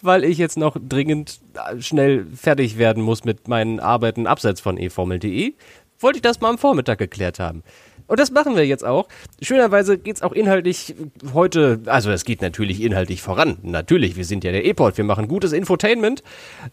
weil 0.02 0.24
ich 0.24 0.38
jetzt 0.38 0.58
noch 0.58 0.78
dringend 0.80 1.40
äh, 1.54 1.82
schnell 1.82 2.26
fertig 2.34 2.78
werden 2.78 3.04
muss 3.04 3.26
mit 3.26 3.50
meinen 3.50 3.82
Arbeiten 3.82 4.26
abseits 4.26 4.62
von 4.62 4.78
eFormel.de, 4.78 5.54
wollte 6.00 6.18
ich 6.18 6.22
das 6.22 6.40
mal 6.40 6.50
am 6.50 6.58
Vormittag 6.58 6.98
geklärt 6.98 7.40
haben. 7.40 7.64
Und 8.08 8.22
das 8.22 8.32
machen 8.32 8.56
wir 8.56 8.66
jetzt 8.66 8.86
auch. 8.86 9.10
Schönerweise 9.42 9.98
geht's 9.98 10.22
auch 10.22 10.32
inhaltlich 10.32 10.96
heute, 11.34 11.82
also 11.88 12.10
es 12.10 12.24
geht 12.24 12.42
natürlich 12.42 12.82
inhaltlich 12.82 13.22
voran. 13.22 13.58
Natürlich, 13.64 14.16
wir 14.16 14.24
sind 14.24 14.46
ja 14.46 14.54
der 14.54 14.64
E-Pod, 14.64 14.98
wir 14.98 15.04
machen 15.04 15.28
gutes 15.28 15.52
Infotainment. 15.52 16.24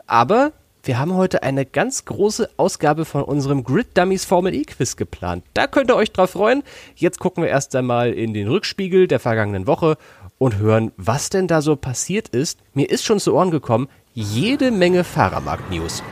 Aber 0.07 0.53
wir 0.87 1.01
haben 1.01 1.15
heute 1.15 1.43
eine 1.43 1.67
ganz 1.67 2.05
große 2.05 2.49
Ausgabe 2.57 3.05
von 3.05 3.23
unserem 3.23 3.65
Grid 3.65 3.99
Dummies 3.99 4.25
Formel 4.25 4.55
E 4.55 4.63
Quiz 4.63 4.95
geplant. 4.95 5.45
Da 5.53 5.67
könnt 5.67 5.91
ihr 5.91 5.97
euch 5.97 6.13
drauf 6.13 6.31
freuen. 6.31 6.63
Jetzt 6.95 7.19
gucken 7.19 7.43
wir 7.43 7.51
erst 7.51 7.75
einmal 7.75 8.13
in 8.13 8.33
den 8.33 8.47
Rückspiegel 8.47 9.09
der 9.09 9.19
vergangenen 9.19 9.67
Woche 9.67 9.97
und 10.39 10.59
hören, 10.59 10.93
was 10.97 11.29
denn 11.29 11.49
da 11.49 11.61
so 11.61 11.75
passiert 11.75 12.29
ist. 12.29 12.61
Mir 12.73 12.89
ist 12.89 13.05
schon 13.05 13.19
zu 13.19 13.35
Ohren 13.35 13.51
gekommen, 13.51 13.89
jede 14.15 14.71
Menge 14.71 15.03
Fahrermarkt-News. 15.03 16.05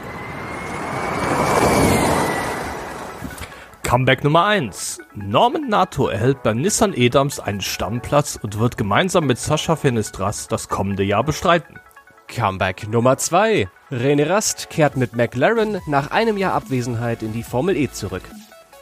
Comeback 3.85 4.25
Nummer 4.25 4.47
1. 4.47 4.99
Norman 5.15 5.69
Nato 5.69 6.09
erhält 6.09 6.43
beim 6.43 6.61
Nissan 6.61 6.95
Edams 6.95 7.39
einen 7.39 7.61
Stammplatz 7.61 8.41
und 8.43 8.59
wird 8.59 8.77
gemeinsam 8.77 9.27
mit 9.27 9.39
Sascha 9.39 9.77
Fenestras 9.77 10.49
das 10.49 10.69
kommende 10.69 11.05
Jahr 11.05 11.23
bestreiten. 11.23 11.79
Comeback 12.27 12.89
Nummer 12.89 13.17
2. 13.19 13.69
René 13.95 14.29
Rast 14.29 14.71
kehrt 14.71 14.97
mit 14.97 15.15
McLaren 15.15 15.81
nach 15.87 16.11
einem 16.11 16.37
Jahr 16.37 16.55
Abwesenheit 16.55 17.23
in 17.23 17.33
die 17.33 17.45
Formel 17.45 17.77
E 17.77 17.89
zurück. 17.89 18.25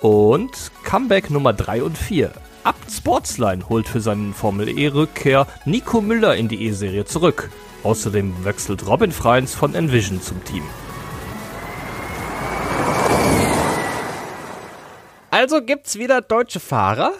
Und 0.01 0.73
Comeback 0.85 1.29
Nummer 1.29 1.53
3 1.53 1.83
und 1.83 1.99
4. 1.99 2.33
Abt 2.65 2.91
Sportsline 2.91 3.69
holt 3.69 3.87
für 3.87 4.01
seinen 4.01 4.33
Formel 4.33 4.71
E-Rückkehr 4.71 5.47
Nico 5.67 6.01
Müller 6.01 6.35
in 6.37 6.49
die 6.49 6.65
E-Serie 6.65 7.05
zurück. 7.05 7.51
Außerdem 7.83 8.43
wechselt 8.43 8.87
Robin 8.87 9.13
Freins 9.13 9.55
von 9.55 9.75
Envision 9.75 10.23
zum 10.23 10.43
Team. 10.45 10.63
Also 15.31 15.61
gibt's 15.61 15.99
wieder 15.99 16.23
deutsche 16.23 16.61
Fahrer? 16.61 17.13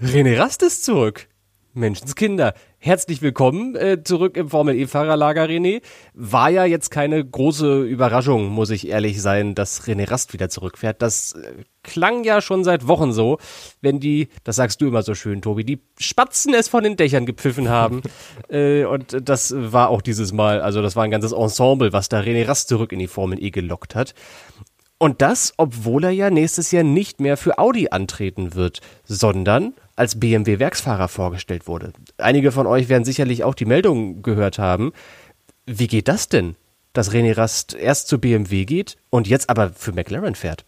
René 0.00 0.38
Rast 0.38 0.62
ist 0.62 0.82
zurück. 0.82 1.28
Menschenskinder, 1.74 2.52
herzlich 2.76 3.22
willkommen 3.22 3.74
äh, 3.76 4.02
zurück 4.04 4.36
im 4.36 4.50
Formel 4.50 4.76
E-Fahrerlager, 4.76 5.44
René. 5.44 5.80
War 6.12 6.50
ja 6.50 6.66
jetzt 6.66 6.90
keine 6.90 7.24
große 7.24 7.84
Überraschung, 7.84 8.48
muss 8.48 8.68
ich 8.68 8.88
ehrlich 8.88 9.22
sein, 9.22 9.54
dass 9.54 9.84
René 9.84 10.10
Rast 10.10 10.34
wieder 10.34 10.50
zurückfährt. 10.50 11.00
Das 11.00 11.32
äh, 11.32 11.64
klang 11.82 12.24
ja 12.24 12.42
schon 12.42 12.62
seit 12.62 12.88
Wochen 12.88 13.12
so, 13.12 13.38
wenn 13.80 14.00
die, 14.00 14.28
das 14.44 14.56
sagst 14.56 14.82
du 14.82 14.88
immer 14.88 15.02
so 15.02 15.14
schön, 15.14 15.40
Tobi, 15.40 15.64
die 15.64 15.80
Spatzen 15.98 16.52
es 16.52 16.68
von 16.68 16.84
den 16.84 16.96
Dächern 16.96 17.24
gepfiffen 17.24 17.70
haben. 17.70 18.02
äh, 18.50 18.84
und 18.84 19.16
das 19.26 19.54
war 19.56 19.88
auch 19.88 20.02
dieses 20.02 20.32
Mal, 20.32 20.60
also 20.60 20.82
das 20.82 20.94
war 20.94 21.04
ein 21.04 21.10
ganzes 21.10 21.32
Ensemble, 21.32 21.94
was 21.94 22.10
da 22.10 22.20
René 22.20 22.46
Rast 22.46 22.68
zurück 22.68 22.92
in 22.92 22.98
die 22.98 23.08
Formel 23.08 23.42
E 23.42 23.48
gelockt 23.48 23.94
hat. 23.94 24.14
Und 24.98 25.22
das, 25.22 25.54
obwohl 25.56 26.04
er 26.04 26.10
ja 26.10 26.28
nächstes 26.28 26.70
Jahr 26.70 26.84
nicht 26.84 27.18
mehr 27.18 27.36
für 27.36 27.58
Audi 27.58 27.88
antreten 27.90 28.54
wird, 28.54 28.80
sondern 29.04 29.72
als 30.02 30.18
BMW-Werksfahrer 30.18 31.06
vorgestellt 31.06 31.68
wurde. 31.68 31.92
Einige 32.18 32.50
von 32.50 32.66
euch 32.66 32.88
werden 32.88 33.04
sicherlich 33.04 33.44
auch 33.44 33.54
die 33.54 33.66
Meldung 33.66 34.22
gehört 34.24 34.58
haben. 34.58 34.92
Wie 35.64 35.86
geht 35.86 36.08
das 36.08 36.28
denn, 36.28 36.56
dass 36.92 37.12
René 37.12 37.36
Rast 37.36 37.72
erst 37.72 38.08
zu 38.08 38.18
BMW 38.18 38.64
geht 38.64 38.96
und 39.10 39.28
jetzt 39.28 39.48
aber 39.48 39.70
für 39.70 39.92
McLaren 39.92 40.34
fährt? 40.34 40.64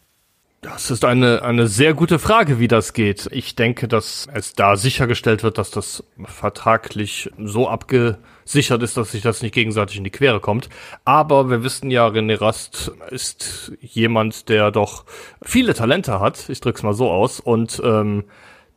Das 0.61 0.93
ist 0.93 1.05
eine, 1.05 1.43
eine 1.43 1.67
sehr 1.67 1.95
gute 1.95 2.21
Frage, 2.21 2.61
wie 2.61 2.69
das 2.69 2.93
geht. 2.93 3.29
Ich 3.33 3.57
denke, 3.57 3.89
dass 3.89 4.29
es 4.33 4.53
da 4.53 4.77
sichergestellt 4.77 5.43
wird, 5.43 5.59
dass 5.59 5.73
das 5.73 6.05
vertraglich 6.27 7.29
so 7.37 7.69
abgesichert 7.69 8.85
ist, 8.85 8.97
dass 8.97 9.11
sich 9.11 9.23
das 9.23 9.43
nicht 9.43 9.53
gegenseitig 9.53 9.97
in 9.97 10.05
die 10.05 10.11
Quere 10.11 10.39
kommt. 10.39 10.69
Aber 11.05 11.51
wir 11.51 11.65
wissen 11.65 11.91
ja, 11.91 12.07
René 12.07 12.41
Rast 12.41 12.93
ist 13.11 13.73
jemand, 13.81 14.49
der 14.49 14.71
doch 14.71 15.07
viele 15.43 15.75
Talente 15.75 16.21
hat. 16.21 16.49
Ich 16.49 16.61
drück's 16.61 16.85
mal 16.85 16.95
so 16.95 17.11
aus. 17.11 17.41
Und 17.41 17.83
ähm, 17.85 18.25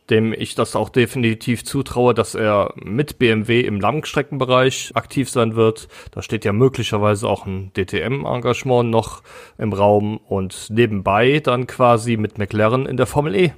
dem 0.09 0.33
ich 0.33 0.56
das 0.56 0.75
auch 0.75 0.89
definitiv 0.89 1.65
zutraue, 1.65 2.13
dass 2.13 2.36
er 2.36 2.74
mit 2.75 3.19
BMW 3.19 3.62
im 3.62 3.80
Langstreckenbereich 3.80 4.92
aktiv 4.95 5.30
sein 5.30 5.56
wird. 5.56 5.88
Da 6.12 6.21
steht 6.21 6.45
ja 6.45 6.54
möglicherweise 6.54 7.27
auch 7.27 7.45
ein 7.45 7.71
DTM-Engagement 7.75 8.89
noch 8.89 9.21
im 9.57 9.74
Raum 9.74 10.18
und 10.18 10.68
nebenbei 10.69 11.39
dann 11.39 11.68
quasi 11.68 12.18
mit 12.18 12.38
McLaren 12.38 12.86
in 12.86 12.98
der 12.98 13.06
Formel 13.06 13.36
E 13.36 13.54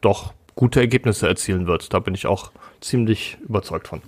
doch 0.00 0.34
gute 0.54 0.80
Ergebnisse 0.80 1.26
erzielen 1.26 1.66
wird. 1.66 1.92
Da 1.92 1.98
bin 1.98 2.14
ich 2.14 2.26
auch 2.26 2.52
ziemlich 2.80 3.38
überzeugt 3.46 3.88
von. 3.88 4.02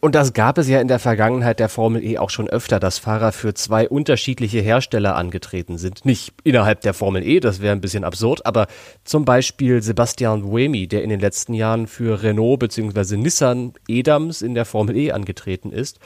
Und 0.00 0.14
das 0.14 0.34
gab 0.34 0.58
es 0.58 0.68
ja 0.68 0.80
in 0.80 0.88
der 0.88 0.98
Vergangenheit 0.98 1.58
der 1.58 1.68
Formel 1.68 2.04
E 2.04 2.18
auch 2.18 2.30
schon 2.30 2.48
öfter, 2.48 2.78
dass 2.78 2.98
Fahrer 2.98 3.32
für 3.32 3.54
zwei 3.54 3.88
unterschiedliche 3.88 4.60
Hersteller 4.60 5.16
angetreten 5.16 5.78
sind. 5.78 6.04
Nicht 6.04 6.34
innerhalb 6.44 6.82
der 6.82 6.94
Formel 6.94 7.26
E, 7.26 7.40
das 7.40 7.60
wäre 7.60 7.72
ein 7.72 7.80
bisschen 7.80 8.04
absurd, 8.04 8.44
aber 8.44 8.66
zum 9.04 9.24
Beispiel 9.24 9.82
Sebastian 9.82 10.42
Buemi, 10.42 10.86
der 10.86 11.02
in 11.02 11.10
den 11.10 11.20
letzten 11.20 11.54
Jahren 11.54 11.86
für 11.86 12.22
Renault 12.22 12.60
bzw. 12.60 13.16
Nissan 13.16 13.72
Edams 13.88 14.42
in 14.42 14.54
der 14.54 14.66
Formel 14.66 14.96
E 14.96 15.12
angetreten 15.12 15.72
ist, 15.72 15.98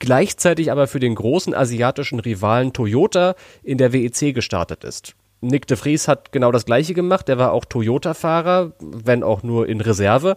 gleichzeitig 0.00 0.72
aber 0.72 0.88
für 0.88 1.00
den 1.00 1.14
großen 1.14 1.54
asiatischen 1.54 2.20
Rivalen 2.20 2.72
Toyota 2.72 3.36
in 3.62 3.78
der 3.78 3.92
WEC 3.92 4.34
gestartet 4.34 4.82
ist. 4.84 5.14
Nick 5.40 5.66
de 5.66 5.76
Vries 5.76 6.08
hat 6.08 6.32
genau 6.32 6.50
das 6.50 6.64
gleiche 6.64 6.94
gemacht. 6.94 7.28
Der 7.28 7.38
war 7.38 7.52
auch 7.52 7.64
Toyota-Fahrer, 7.64 8.72
wenn 8.80 9.22
auch 9.22 9.42
nur 9.42 9.68
in 9.68 9.80
Reserve 9.80 10.36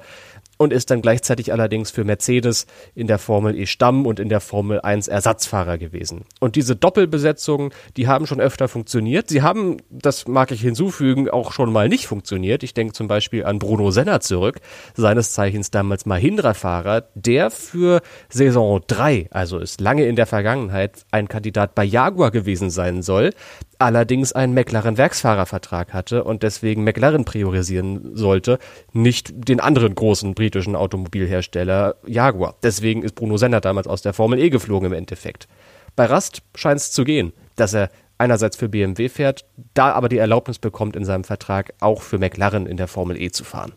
und 0.59 0.73
ist 0.73 0.91
dann 0.91 1.01
gleichzeitig 1.01 1.53
allerdings 1.53 1.89
für 1.89 2.03
Mercedes 2.03 2.67
in 2.93 3.07
der 3.07 3.17
Formel 3.17 3.57
E 3.57 3.65
Stamm 3.65 4.05
und 4.05 4.19
in 4.19 4.27
der 4.27 4.41
Formel 4.41 4.81
1 4.81 5.07
Ersatzfahrer 5.07 5.77
gewesen. 5.77 6.25
Und 6.41 6.57
diese 6.57 6.75
Doppelbesetzungen, 6.75 7.71
die 7.95 8.07
haben 8.07 8.27
schon 8.27 8.41
öfter 8.41 8.67
funktioniert. 8.67 9.29
Sie 9.29 9.41
haben, 9.41 9.77
das 9.89 10.27
mag 10.27 10.51
ich 10.51 10.59
hinzufügen, 10.61 11.29
auch 11.29 11.53
schon 11.53 11.71
mal 11.71 11.87
nicht 11.87 12.07
funktioniert. 12.07 12.63
Ich 12.63 12.73
denke 12.73 12.91
zum 12.91 13.07
Beispiel 13.07 13.45
an 13.45 13.57
Bruno 13.57 13.89
Senna 13.91 14.19
zurück, 14.19 14.59
seines 14.95 15.31
Zeichens 15.31 15.71
damals 15.71 16.05
Mahindra-Fahrer, 16.05 17.07
der 17.15 17.51
für 17.51 18.01
Saison 18.27 18.81
3, 18.85 19.29
also 19.31 19.59
ist 19.59 19.79
lange 19.79 20.05
in 20.05 20.17
der 20.17 20.25
Vergangenheit, 20.25 21.05
ein 21.11 21.29
Kandidat 21.29 21.73
bei 21.73 21.85
Jaguar 21.85 22.31
gewesen 22.31 22.69
sein 22.69 23.01
soll, 23.01 23.31
allerdings 23.79 24.33
einen 24.33 24.53
McLaren-Werksfahrervertrag 24.53 25.93
hatte 25.93 26.23
und 26.23 26.43
deswegen 26.43 26.83
McLaren 26.83 27.25
priorisieren 27.25 28.15
sollte, 28.15 28.59
nicht 28.91 29.31
den 29.33 29.59
anderen 29.59 29.95
großen 29.95 30.35
britischen 30.35 30.75
Automobilhersteller 30.75 31.95
Jaguar. 32.05 32.55
Deswegen 32.61 33.03
ist 33.03 33.15
Bruno 33.15 33.37
Senna 33.37 33.61
damals 33.61 33.87
aus 33.87 34.01
der 34.01 34.13
Formel 34.13 34.39
E 34.39 34.49
geflogen 34.49 34.87
im 34.87 34.93
Endeffekt. 34.93 35.47
Bei 35.95 36.05
Rast 36.05 36.41
scheint 36.55 36.79
es 36.79 36.91
zu 36.91 37.03
gehen, 37.05 37.33
dass 37.55 37.73
er 37.73 37.89
einerseits 38.17 38.57
für 38.57 38.69
BMW 38.69 39.09
fährt, 39.09 39.45
da 39.73 39.93
aber 39.93 40.09
die 40.09 40.17
Erlaubnis 40.17 40.59
bekommt 40.59 40.95
in 40.95 41.05
seinem 41.05 41.23
Vertrag 41.23 41.73
auch 41.79 42.01
für 42.01 42.19
McLaren 42.19 42.67
in 42.67 42.77
der 42.77 42.87
Formel 42.87 43.19
E 43.19 43.31
zu 43.31 43.43
fahren. 43.43 43.73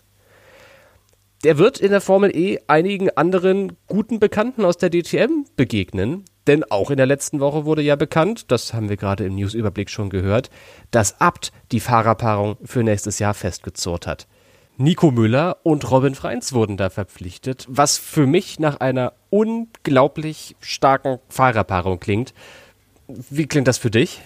Der 1.44 1.58
wird 1.58 1.78
in 1.78 1.90
der 1.90 2.00
Formel 2.00 2.36
E 2.36 2.58
einigen 2.66 3.10
anderen 3.10 3.76
guten 3.86 4.20
Bekannten 4.20 4.64
aus 4.64 4.78
der 4.78 4.90
DTM 4.90 5.44
begegnen, 5.56 6.24
denn 6.46 6.64
auch 6.64 6.90
in 6.90 6.96
der 6.96 7.06
letzten 7.06 7.40
Woche 7.40 7.64
wurde 7.64 7.82
ja 7.82 7.96
bekannt, 7.96 8.50
das 8.50 8.74
haben 8.74 8.88
wir 8.88 8.96
gerade 8.96 9.24
im 9.24 9.34
Newsüberblick 9.36 9.90
schon 9.90 10.10
gehört, 10.10 10.50
dass 10.90 11.20
Abt 11.20 11.52
die 11.70 11.80
Fahrerpaarung 11.80 12.56
für 12.64 12.82
nächstes 12.82 13.18
Jahr 13.18 13.34
festgezurrt 13.34 14.06
hat. 14.06 14.26
Nico 14.78 15.10
Müller 15.10 15.58
und 15.62 15.88
Robin 15.90 16.14
Freins 16.14 16.52
wurden 16.52 16.76
da 16.76 16.90
verpflichtet, 16.90 17.66
was 17.68 17.98
für 17.98 18.26
mich 18.26 18.58
nach 18.58 18.80
einer 18.80 19.12
unglaublich 19.30 20.56
starken 20.60 21.18
Fahrerpaarung 21.28 22.00
klingt. 22.00 22.32
Wie 23.06 23.46
klingt 23.46 23.68
das 23.68 23.78
für 23.78 23.90
dich? 23.90 24.22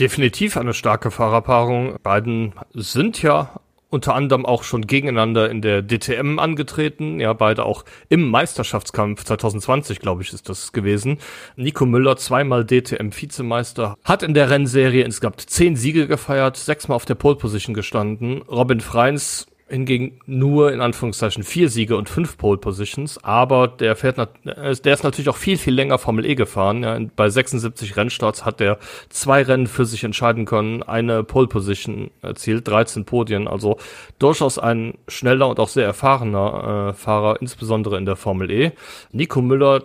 Definitiv 0.00 0.56
eine 0.56 0.74
starke 0.74 1.10
Fahrerpaarung. 1.10 1.96
Beiden 2.02 2.54
sind 2.72 3.22
ja 3.22 3.60
unter 3.94 4.14
anderem 4.14 4.44
auch 4.44 4.64
schon 4.64 4.86
gegeneinander 4.86 5.48
in 5.48 5.62
der 5.62 5.80
DTM 5.80 6.38
angetreten, 6.40 7.20
ja, 7.20 7.32
beide 7.32 7.64
auch 7.64 7.84
im 8.08 8.28
Meisterschaftskampf 8.28 9.24
2020, 9.24 10.00
glaube 10.00 10.22
ich, 10.22 10.32
ist 10.32 10.48
das 10.48 10.72
gewesen. 10.72 11.18
Nico 11.54 11.86
Müller, 11.86 12.16
zweimal 12.16 12.64
DTM-Vizemeister, 12.64 13.96
hat 14.04 14.24
in 14.24 14.34
der 14.34 14.50
Rennserie 14.50 15.04
insgesamt 15.04 15.40
zehn 15.40 15.76
Siege 15.76 16.08
gefeiert, 16.08 16.56
sechsmal 16.56 16.96
auf 16.96 17.04
der 17.04 17.14
Pole 17.14 17.36
Position 17.36 17.72
gestanden. 17.72 18.42
Robin 18.42 18.80
Freins 18.80 19.46
hingegen 19.66 20.20
nur 20.26 20.72
in 20.72 20.80
Anführungszeichen 20.80 21.42
vier 21.42 21.70
Siege 21.70 21.96
und 21.96 22.08
fünf 22.08 22.36
Pole 22.36 22.58
Positions, 22.58 23.22
aber 23.24 23.66
der 23.66 23.96
fährt, 23.96 24.18
der 24.44 24.70
ist 24.70 25.04
natürlich 25.04 25.30
auch 25.30 25.36
viel, 25.36 25.56
viel 25.56 25.74
länger 25.74 25.98
Formel 25.98 26.26
E 26.26 26.34
gefahren. 26.34 26.82
Ja, 26.82 26.98
bei 27.16 27.30
76 27.30 27.96
Rennstarts 27.96 28.44
hat 28.44 28.60
er 28.60 28.78
zwei 29.08 29.42
Rennen 29.42 29.66
für 29.66 29.86
sich 29.86 30.04
entscheiden 30.04 30.44
können, 30.44 30.82
eine 30.82 31.24
Pole 31.24 31.46
Position 31.46 32.10
erzielt, 32.20 32.68
13 32.68 33.06
Podien, 33.06 33.48
also 33.48 33.78
durchaus 34.18 34.58
ein 34.58 34.94
schneller 35.08 35.48
und 35.48 35.58
auch 35.58 35.68
sehr 35.68 35.86
erfahrener 35.86 36.90
äh, 36.90 36.92
Fahrer, 36.92 37.40
insbesondere 37.40 37.96
in 37.96 38.04
der 38.04 38.16
Formel 38.16 38.50
E. 38.50 38.72
Nico 39.12 39.40
Müller 39.40 39.84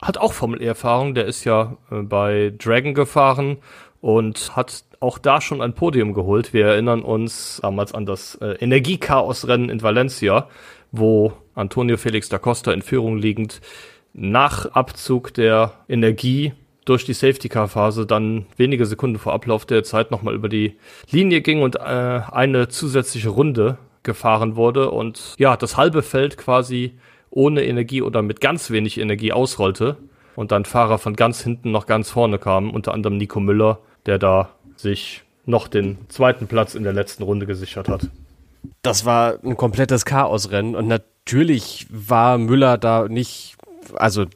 hat 0.00 0.16
auch 0.16 0.32
Formel 0.32 0.62
E-Erfahrung, 0.62 1.14
der 1.14 1.26
ist 1.26 1.44
ja 1.44 1.76
äh, 1.90 2.02
bei 2.02 2.52
Dragon 2.56 2.94
gefahren 2.94 3.58
und 4.00 4.56
hat 4.56 4.84
auch 5.00 5.18
da 5.18 5.40
schon 5.40 5.62
ein 5.62 5.74
Podium 5.74 6.14
geholt. 6.14 6.52
Wir 6.52 6.66
erinnern 6.66 7.02
uns 7.02 7.60
damals 7.62 7.94
an 7.94 8.06
das 8.06 8.36
äh, 8.36 8.56
Energiechaos-Rennen 8.60 9.70
in 9.70 9.82
Valencia, 9.82 10.48
wo 10.92 11.32
Antonio 11.54 11.96
Felix 11.96 12.28
da 12.28 12.38
Costa 12.38 12.72
in 12.72 12.82
Führung 12.82 13.18
liegend 13.18 13.60
nach 14.12 14.66
Abzug 14.72 15.34
der 15.34 15.72
Energie 15.88 16.52
durch 16.84 17.04
die 17.04 17.12
Safety-Car-Phase 17.12 18.06
dann 18.06 18.46
wenige 18.56 18.86
Sekunden 18.86 19.18
vor 19.18 19.34
Ablauf 19.34 19.66
der 19.66 19.84
Zeit 19.84 20.10
nochmal 20.10 20.34
über 20.34 20.48
die 20.48 20.76
Linie 21.10 21.42
ging 21.42 21.62
und 21.62 21.76
äh, 21.76 21.78
eine 21.78 22.68
zusätzliche 22.68 23.28
Runde 23.28 23.78
gefahren 24.02 24.56
wurde 24.56 24.90
und 24.90 25.34
ja, 25.38 25.56
das 25.56 25.76
halbe 25.76 26.02
Feld 26.02 26.38
quasi 26.38 26.98
ohne 27.30 27.64
Energie 27.64 28.00
oder 28.00 28.22
mit 28.22 28.40
ganz 28.40 28.70
wenig 28.70 28.98
Energie 28.98 29.32
ausrollte 29.32 29.96
und 30.34 30.50
dann 30.50 30.64
Fahrer 30.64 30.98
von 30.98 31.14
ganz 31.14 31.42
hinten 31.42 31.72
nach 31.72 31.84
ganz 31.86 32.10
vorne 32.10 32.38
kamen, 32.38 32.70
unter 32.70 32.94
anderem 32.94 33.18
Nico 33.18 33.38
Müller, 33.38 33.80
der 34.06 34.18
da 34.18 34.50
sich 34.76 35.22
noch 35.44 35.68
den 35.68 35.98
zweiten 36.08 36.46
Platz 36.46 36.74
in 36.74 36.84
der 36.84 36.92
letzten 36.92 37.22
Runde 37.22 37.46
gesichert 37.46 37.88
hat. 37.88 38.08
Das 38.82 39.04
war 39.04 39.38
ein 39.42 39.56
komplettes 39.56 40.04
Chaosrennen 40.04 40.74
und 40.74 40.88
natürlich 40.88 41.86
war 41.90 42.38
Müller 42.38 42.78
da 42.78 43.08
nicht, 43.08 43.56
also 43.94 44.26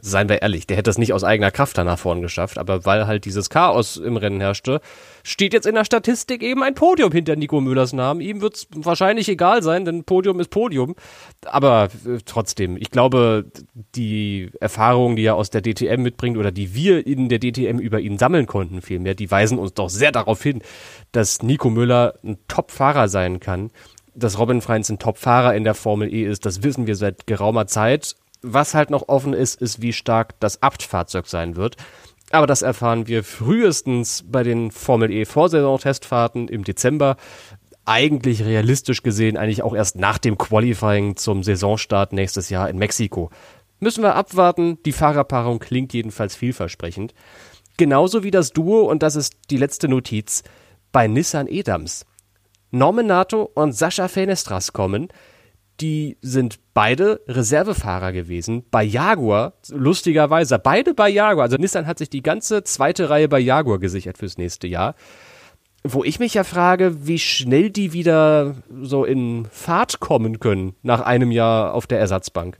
seien 0.00 0.28
wir 0.28 0.42
ehrlich, 0.42 0.66
der 0.66 0.76
hätte 0.76 0.90
es 0.90 0.98
nicht 0.98 1.12
aus 1.12 1.24
eigener 1.24 1.50
Kraft 1.50 1.76
da 1.76 1.84
nach 1.84 1.98
vorn 1.98 2.22
geschafft, 2.22 2.58
aber 2.58 2.84
weil 2.84 3.06
halt 3.06 3.24
dieses 3.24 3.50
Chaos 3.50 3.96
im 3.96 4.16
Rennen 4.16 4.40
herrschte, 4.40 4.80
steht 5.22 5.52
jetzt 5.52 5.66
in 5.66 5.74
der 5.74 5.84
Statistik 5.84 6.42
eben 6.42 6.62
ein 6.62 6.74
Podium 6.74 7.10
hinter 7.10 7.34
Nico 7.34 7.60
Müllers 7.60 7.92
Namen. 7.92 8.20
Ihm 8.20 8.40
wird 8.40 8.54
es 8.54 8.68
wahrscheinlich 8.74 9.28
egal 9.28 9.62
sein, 9.62 9.84
denn 9.84 10.04
Podium 10.04 10.38
ist 10.38 10.50
Podium. 10.50 10.94
Aber 11.44 11.88
äh, 12.06 12.18
trotzdem, 12.24 12.76
ich 12.76 12.90
glaube, 12.90 13.46
die 13.94 14.50
Erfahrungen, 14.60 15.16
die 15.16 15.24
er 15.24 15.34
aus 15.34 15.50
der 15.50 15.62
DTM 15.62 16.02
mitbringt 16.02 16.38
oder 16.38 16.52
die 16.52 16.74
wir 16.74 17.06
in 17.06 17.28
der 17.28 17.40
DTM 17.40 17.78
über 17.78 18.00
ihn 18.00 18.18
sammeln 18.18 18.46
konnten, 18.46 18.82
vielmehr, 18.82 19.14
die 19.14 19.30
weisen 19.30 19.58
uns 19.58 19.74
doch 19.74 19.90
sehr 19.90 20.12
darauf 20.12 20.42
hin, 20.42 20.62
dass 21.12 21.42
Nico 21.42 21.70
Müller 21.70 22.14
ein 22.24 22.38
Top-Fahrer 22.48 23.08
sein 23.08 23.40
kann. 23.40 23.70
Dass 24.14 24.38
Robin 24.38 24.62
Freins 24.62 24.88
ein 24.88 24.98
Top-Fahrer 24.98 25.54
in 25.54 25.64
der 25.64 25.74
Formel 25.74 26.12
E 26.12 26.24
ist, 26.24 26.46
das 26.46 26.62
wissen 26.62 26.86
wir 26.86 26.96
seit 26.96 27.26
geraumer 27.26 27.66
Zeit 27.66 28.16
was 28.46 28.74
halt 28.74 28.90
noch 28.90 29.08
offen 29.08 29.32
ist, 29.32 29.60
ist, 29.60 29.82
wie 29.82 29.92
stark 29.92 30.38
das 30.40 30.62
Abt-Fahrzeug 30.62 31.26
sein 31.26 31.56
wird. 31.56 31.76
Aber 32.30 32.46
das 32.46 32.62
erfahren 32.62 33.06
wir 33.06 33.22
frühestens 33.22 34.24
bei 34.26 34.42
den 34.42 34.70
Formel 34.70 35.10
E 35.10 35.24
Vorsaison-Testfahrten 35.24 36.48
im 36.48 36.64
Dezember. 36.64 37.16
Eigentlich 37.84 38.44
realistisch 38.44 39.02
gesehen 39.02 39.36
eigentlich 39.36 39.62
auch 39.62 39.74
erst 39.74 39.96
nach 39.96 40.18
dem 40.18 40.36
Qualifying 40.36 41.16
zum 41.16 41.42
Saisonstart 41.42 42.12
nächstes 42.12 42.50
Jahr 42.50 42.68
in 42.68 42.78
Mexiko. 42.78 43.30
Müssen 43.78 44.02
wir 44.02 44.16
abwarten. 44.16 44.78
Die 44.84 44.92
Fahrerpaarung 44.92 45.58
klingt 45.58 45.92
jedenfalls 45.92 46.34
vielversprechend. 46.34 47.14
Genauso 47.76 48.22
wie 48.22 48.30
das 48.30 48.52
Duo, 48.52 48.90
und 48.90 49.02
das 49.02 49.16
ist 49.16 49.34
die 49.50 49.58
letzte 49.58 49.86
Notiz, 49.86 50.42
bei 50.92 51.06
Nissan 51.06 51.46
Edams. 51.46 52.06
Norman 52.70 53.06
Nato 53.06 53.50
und 53.54 53.72
Sascha 53.72 54.08
Fenestras 54.08 54.72
kommen 54.72 55.08
die 55.80 56.16
sind 56.20 56.58
beide 56.74 57.20
Reservefahrer 57.28 58.12
gewesen 58.12 58.64
bei 58.70 58.82
Jaguar, 58.82 59.54
lustigerweise. 59.70 60.58
Beide 60.58 60.94
bei 60.94 61.08
Jaguar. 61.08 61.44
Also 61.44 61.56
Nissan 61.56 61.86
hat 61.86 61.98
sich 61.98 62.10
die 62.10 62.22
ganze 62.22 62.64
zweite 62.64 63.10
Reihe 63.10 63.28
bei 63.28 63.38
Jaguar 63.38 63.78
gesichert 63.78 64.18
fürs 64.18 64.38
nächste 64.38 64.66
Jahr. 64.66 64.94
Wo 65.84 66.02
ich 66.02 66.18
mich 66.18 66.34
ja 66.34 66.44
frage, 66.44 67.06
wie 67.06 67.18
schnell 67.18 67.70
die 67.70 67.92
wieder 67.92 68.56
so 68.82 69.04
in 69.04 69.46
Fahrt 69.50 70.00
kommen 70.00 70.40
können 70.40 70.74
nach 70.82 71.00
einem 71.00 71.30
Jahr 71.30 71.74
auf 71.74 71.86
der 71.86 72.00
Ersatzbank. 72.00 72.58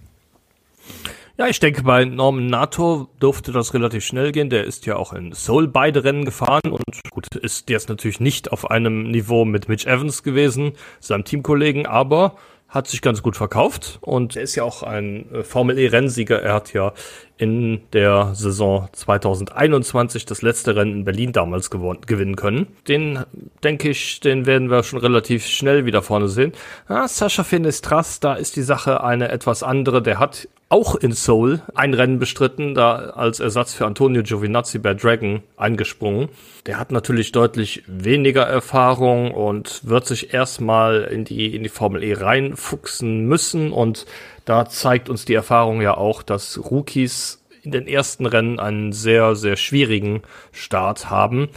Ja, 1.39 1.49
ich 1.49 1.61
denke, 1.61 1.83
bei 1.83 2.07
Norman 2.07 2.47
Nato 2.47 3.09
durfte 3.21 3.53
das 3.53 3.75
relativ 3.75 4.07
schnell 4.07 4.33
gehen. 4.33 4.49
Der 4.49 4.65
ist 4.65 4.87
ja 4.87 4.97
auch 4.97 5.13
in 5.13 5.33
Seoul 5.33 5.69
beide 5.69 6.03
Rennen 6.03 6.25
gefahren 6.25 6.71
und 6.71 6.83
gut, 7.11 7.27
ist 7.37 7.69
jetzt 7.69 7.91
natürlich 7.91 8.21
nicht 8.21 8.53
auf 8.53 8.71
einem 8.71 9.11
Niveau 9.11 9.45
mit 9.45 9.69
Mitch 9.69 9.87
Evans 9.87 10.23
gewesen, 10.23 10.73
seinem 10.99 11.25
Teamkollegen, 11.25 11.85
aber 11.85 12.37
hat 12.69 12.89
sich 12.89 13.01
ganz 13.01 13.23
gut 13.23 13.37
verkauft 13.37 13.99
und 14.01 14.37
er 14.37 14.43
ist 14.43 14.57
ja 14.57 14.65
auch 14.65 14.83
ein 14.83 15.33
äh, 15.33 15.43
Formel 15.43 15.79
E 15.79 15.87
Rennsieger. 15.87 16.43
Er 16.43 16.55
hat 16.55 16.73
ja 16.73 16.93
in 17.39 17.83
der 17.93 18.35
Saison 18.35 18.89
2021 18.93 20.25
das 20.25 20.43
letzte 20.43 20.75
Rennen 20.75 20.93
in 20.93 21.05
Berlin 21.05 21.33
damals 21.33 21.71
gewinnen 21.71 22.37
können. 22.37 22.67
Den 22.89 23.25
denke 23.63 23.91
ich, 23.91 24.21
den 24.21 24.47
werden 24.47 24.71
wir 24.71 24.83
schon 24.83 24.99
relativ 24.99 25.47
schnell 25.47 25.85
wieder 25.85 26.03
vorne 26.03 26.29
sehen. 26.29 26.53
Ja, 26.89 27.07
Sascha 27.07 27.45
Finestras, 27.45 28.21
da 28.21 28.35
ist 28.35 28.57
die 28.57 28.63
Sache 28.63 29.05
eine 29.05 29.29
etwas 29.29 29.63
andere. 29.63 30.01
Der 30.01 30.19
hat 30.19 30.49
auch 30.69 30.97
in 30.97 31.13
Seoul 31.13 31.61
ein 31.75 31.95
Rennen 31.95 32.19
bestritten, 32.19 32.75
da 32.75 33.11
als 33.11 33.39
Ersatz 33.39 33.75
für 33.75 33.87
Antonio 33.87 34.23
Giovinazzi 34.23 34.79
bei 34.79 34.95
Dragon 34.95 35.43
eingesprungen. 35.57 36.29
Der 36.67 36.81
hat 36.81 36.91
natürlich 36.91 37.31
deutlich 37.31 37.85
weniger 37.87 38.43
Erfahrung 38.43 39.31
und 39.31 39.89
wird 39.89 40.07
sich 40.07 40.35
erstmal 40.35 41.03
in 41.05 41.25
die, 41.25 41.55
in 41.55 41.63
die 41.63 41.69
Formel 41.69 42.03
E 42.03 42.15
reinfuchsen 42.15 43.27
müssen 43.27 43.71
und 43.71 44.07
Da 44.47 44.65
zeigt 44.65 45.11
uns 45.11 45.25
die 45.25 45.35
Erfahrung 45.35 45.83
ja 45.83 45.97
auch, 45.97 46.23
dass 46.23 46.59
Rookies 46.71 47.45
in 47.63 47.73
den 47.73 47.89
ersten 47.89 48.27
Rennen 48.27 48.61
einen 48.61 48.93
sehr, 48.93 49.35
sehr 49.35 49.57
schwierigen 49.57 50.23
Start 50.53 51.11
haben. 51.11 51.49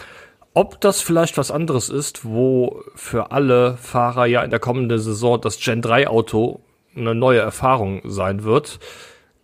Ob 0.55 0.81
das 0.81 0.99
vielleicht 0.99 1.37
was 1.37 1.51
anderes 1.51 1.89
ist, 1.89 2.25
wo 2.25 2.83
für 2.95 3.31
alle 3.31 3.77
Fahrer 3.77 4.25
ja 4.25 4.41
in 4.41 4.49
der 4.49 4.59
kommenden 4.59 4.97
Saison 4.97 5.39
das 5.39 5.59
Gen 5.59 5.83
3 5.83 6.07
Auto 6.07 6.61
eine 6.95 7.13
neue 7.13 7.39
Erfahrung 7.39 8.01
sein 8.05 8.43
wird, 8.43 8.79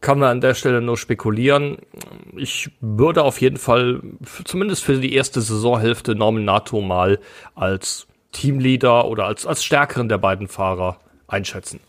kann 0.02 0.18
man 0.18 0.30
an 0.30 0.42
der 0.42 0.56
Stelle 0.56 0.82
nur 0.82 0.98
spekulieren. 0.98 1.78
Ich 2.36 2.72
würde 2.82 3.24
auf 3.24 3.40
jeden 3.42 3.58
Fall, 3.58 4.02
zumindest 4.44 4.84
für 4.84 4.98
die 4.98 5.14
erste 5.14 5.42
Saisonhälfte, 5.42 6.16
Norman 6.16 6.46
Nato 6.46 6.82
mal 6.82 7.20
als 7.54 8.08
Teamleader 8.32 9.08
oder 9.08 9.26
als, 9.26 9.46
als 9.46 9.64
stärkeren 9.64 10.10
der 10.10 10.18
beiden 10.18 10.48
Fahrer 10.48 10.98
einschätzen. 11.28 11.80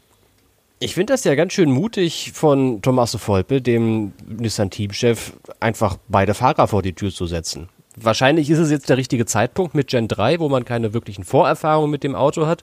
Ich 0.78 0.95
finde 0.95 1.14
das 1.14 1.25
ja 1.25 1.35
ganz 1.35 1.54
schön 1.54 1.71
mutig 1.71 2.33
von 2.35 2.83
Tommaso 2.83 3.16
Volpe, 3.16 3.62
dem 3.62 4.12
Nissan-Teamchef, 4.26 5.33
einfach 5.59 5.97
beide 6.09 6.35
Fahrer 6.35 6.68
vor 6.68 6.83
die 6.83 6.92
Tür 6.92 7.11
zu 7.11 7.26
setzen. 7.26 7.71
Wahrscheinlich 7.99 8.50
ist 8.50 8.59
es 8.59 8.71
jetzt 8.71 8.90
der 8.90 8.99
richtige 8.99 9.25
Zeitpunkt 9.25 9.75
mit 9.75 9.88
Gen 9.88 10.06
3, 10.06 10.38
wo 10.38 10.50
man 10.50 10.66
keine 10.66 10.92
wirklichen 10.92 11.25
Vorerfahrungen 11.25 11.90
mit 11.90 12.04
dem 12.04 12.14
Auto 12.14 12.47
hat. 12.47 12.62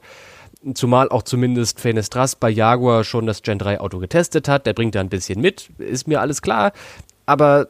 Zumal 0.75 1.09
auch 1.09 1.23
zumindest 1.23 1.79
Fenestras 1.79 2.35
bei 2.35 2.51
Jaguar 2.51 3.03
schon 3.03 3.25
das 3.25 3.41
Gen 3.41 3.57
3 3.57 3.79
Auto 3.79 3.97
getestet 3.97 4.47
hat. 4.47 4.67
Der 4.67 4.73
bringt 4.73 4.93
da 4.93 4.99
ein 4.99 5.09
bisschen 5.09 5.41
mit, 5.41 5.71
ist 5.79 6.07
mir 6.07 6.21
alles 6.21 6.43
klar. 6.43 6.71
Aber 7.25 7.67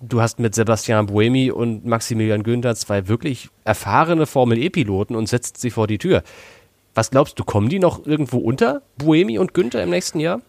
du 0.00 0.22
hast 0.22 0.38
mit 0.38 0.54
Sebastian 0.54 1.06
Buemi 1.06 1.50
und 1.50 1.84
Maximilian 1.84 2.42
Günther 2.42 2.74
zwei 2.76 3.08
wirklich 3.08 3.50
erfahrene 3.64 4.24
Formel 4.24 4.58
E-Piloten 4.58 5.14
und 5.14 5.28
setzt 5.28 5.60
sie 5.60 5.70
vor 5.70 5.86
die 5.86 5.98
Tür. 5.98 6.22
Was 6.94 7.10
glaubst 7.10 7.38
du, 7.38 7.44
kommen 7.44 7.68
die 7.68 7.78
noch 7.78 8.06
irgendwo 8.06 8.38
unter, 8.38 8.82
Buemi 8.98 9.38
und 9.38 9.54
Günther 9.54 9.82
im 9.82 9.90
nächsten 9.90 10.20
Jahr? 10.20 10.40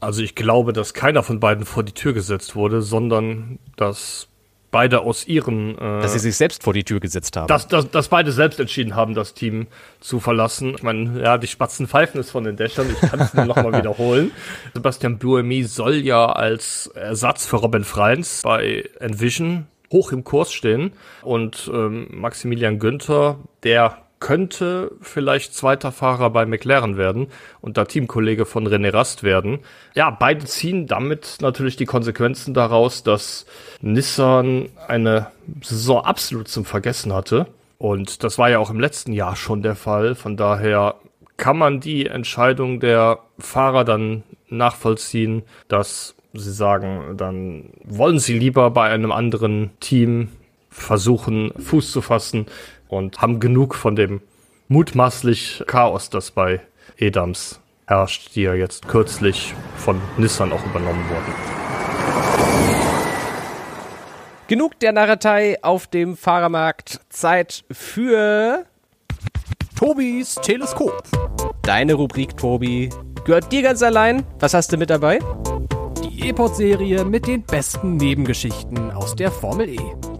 Also 0.00 0.22
ich 0.22 0.34
glaube, 0.34 0.72
dass 0.72 0.94
keiner 0.94 1.22
von 1.22 1.38
beiden 1.38 1.64
vor 1.64 1.84
die 1.84 1.92
Tür 1.92 2.12
gesetzt 2.12 2.56
wurde, 2.56 2.82
sondern 2.82 3.60
dass 3.76 4.26
beide 4.72 5.02
aus 5.02 5.28
ihren... 5.28 5.78
Äh, 5.78 6.00
dass 6.00 6.14
sie 6.14 6.18
sich 6.18 6.36
selbst 6.36 6.64
vor 6.64 6.72
die 6.72 6.82
Tür 6.82 6.98
gesetzt 6.98 7.36
haben. 7.36 7.46
Dass, 7.46 7.68
dass, 7.68 7.88
dass 7.88 8.08
beide 8.08 8.32
selbst 8.32 8.58
entschieden 8.58 8.96
haben, 8.96 9.14
das 9.14 9.34
Team 9.34 9.68
zu 10.00 10.18
verlassen. 10.18 10.74
Ich 10.74 10.82
meine, 10.82 11.22
ja, 11.22 11.38
die 11.38 11.46
Spatzen 11.46 11.86
pfeifen 11.86 12.18
es 12.18 12.32
von 12.32 12.42
den 12.42 12.56
Dächern. 12.56 12.90
Ich 12.90 13.08
kann 13.08 13.20
es 13.20 13.32
nur 13.32 13.44
nochmal 13.44 13.72
wiederholen. 13.78 14.32
Sebastian 14.74 15.18
Buemi 15.18 15.62
soll 15.62 15.96
ja 15.96 16.26
als 16.26 16.88
Ersatz 16.96 17.46
für 17.46 17.56
Robin 17.56 17.84
Freins 17.84 18.42
bei 18.42 18.88
Envision 18.98 19.68
hoch 19.92 20.10
im 20.10 20.24
Kurs 20.24 20.52
stehen. 20.52 20.94
Und 21.22 21.70
ähm, 21.72 22.08
Maximilian 22.10 22.80
Günther, 22.80 23.38
der 23.62 24.01
könnte 24.22 24.92
vielleicht 25.00 25.52
zweiter 25.52 25.90
Fahrer 25.90 26.30
bei 26.30 26.46
McLaren 26.46 26.96
werden 26.96 27.26
und 27.60 27.76
da 27.76 27.86
Teamkollege 27.86 28.46
von 28.46 28.68
René 28.68 28.94
Rast 28.94 29.24
werden. 29.24 29.58
Ja, 29.96 30.10
beide 30.10 30.44
ziehen 30.44 30.86
damit 30.86 31.38
natürlich 31.40 31.74
die 31.74 31.86
Konsequenzen 31.86 32.54
daraus, 32.54 33.02
dass 33.02 33.46
Nissan 33.80 34.68
eine 34.86 35.26
Saison 35.60 36.04
absolut 36.04 36.46
zum 36.46 36.64
Vergessen 36.64 37.12
hatte. 37.12 37.48
Und 37.78 38.22
das 38.22 38.38
war 38.38 38.48
ja 38.48 38.60
auch 38.60 38.70
im 38.70 38.78
letzten 38.78 39.12
Jahr 39.12 39.34
schon 39.34 39.60
der 39.60 39.74
Fall. 39.74 40.14
Von 40.14 40.36
daher 40.36 40.94
kann 41.36 41.58
man 41.58 41.80
die 41.80 42.06
Entscheidung 42.06 42.78
der 42.78 43.18
Fahrer 43.40 43.84
dann 43.84 44.22
nachvollziehen, 44.48 45.42
dass 45.66 46.14
sie 46.32 46.52
sagen, 46.52 47.16
dann 47.16 47.70
wollen 47.82 48.20
sie 48.20 48.38
lieber 48.38 48.70
bei 48.70 48.88
einem 48.88 49.10
anderen 49.10 49.70
Team 49.80 50.28
versuchen, 50.72 51.52
Fuß 51.58 51.92
zu 51.92 52.00
fassen 52.00 52.46
und 52.92 53.22
haben 53.22 53.40
genug 53.40 53.74
von 53.74 53.96
dem 53.96 54.20
mutmaßlich 54.68 55.64
Chaos, 55.66 56.10
das 56.10 56.30
bei 56.30 56.60
Edams 56.98 57.58
herrscht, 57.86 58.34
die 58.34 58.42
ja 58.42 58.54
jetzt 58.54 58.86
kürzlich 58.86 59.54
von 59.76 60.00
Nissan 60.18 60.52
auch 60.52 60.64
übernommen 60.66 61.02
wurden. 61.08 61.32
Genug 64.46 64.78
der 64.80 64.92
Narretei 64.92 65.56
auf 65.62 65.86
dem 65.86 66.16
Fahrermarkt. 66.16 67.00
Zeit 67.08 67.64
für 67.70 68.66
Tobis 69.74 70.34
Teleskop. 70.34 71.02
Deine 71.62 71.94
Rubrik, 71.94 72.36
Tobi, 72.36 72.90
gehört 73.24 73.50
dir 73.50 73.62
ganz 73.62 73.82
allein. 73.82 74.22
Was 74.38 74.52
hast 74.52 74.70
du 74.70 74.76
mit 74.76 74.90
dabei? 74.90 75.18
Die 76.04 76.28
E-Pod-Serie 76.28 77.06
mit 77.06 77.26
den 77.26 77.42
besten 77.42 77.96
Nebengeschichten 77.96 78.90
aus 78.90 79.16
der 79.16 79.30
Formel 79.30 79.70
E. 79.70 80.11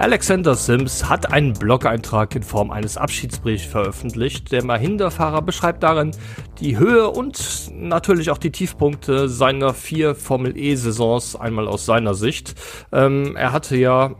Alexander 0.00 0.54
Sims 0.54 1.10
hat 1.10 1.30
einen 1.30 1.52
Blog-Eintrag 1.52 2.34
in 2.34 2.42
Form 2.42 2.70
eines 2.70 2.96
Abschiedsbriefs 2.96 3.66
veröffentlicht. 3.66 4.50
Der 4.50 4.64
Mahinda-Fahrer 4.64 5.42
beschreibt 5.42 5.82
darin 5.82 6.12
die 6.58 6.78
Höhe 6.78 7.10
und 7.10 7.70
natürlich 7.74 8.30
auch 8.30 8.38
die 8.38 8.50
Tiefpunkte 8.50 9.28
seiner 9.28 9.74
vier 9.74 10.14
Formel 10.14 10.56
E-Saisons 10.56 11.36
einmal 11.36 11.68
aus 11.68 11.84
seiner 11.84 12.14
Sicht. 12.14 12.54
Ähm, 12.92 13.36
er 13.36 13.52
hatte 13.52 13.76
ja 13.76 14.14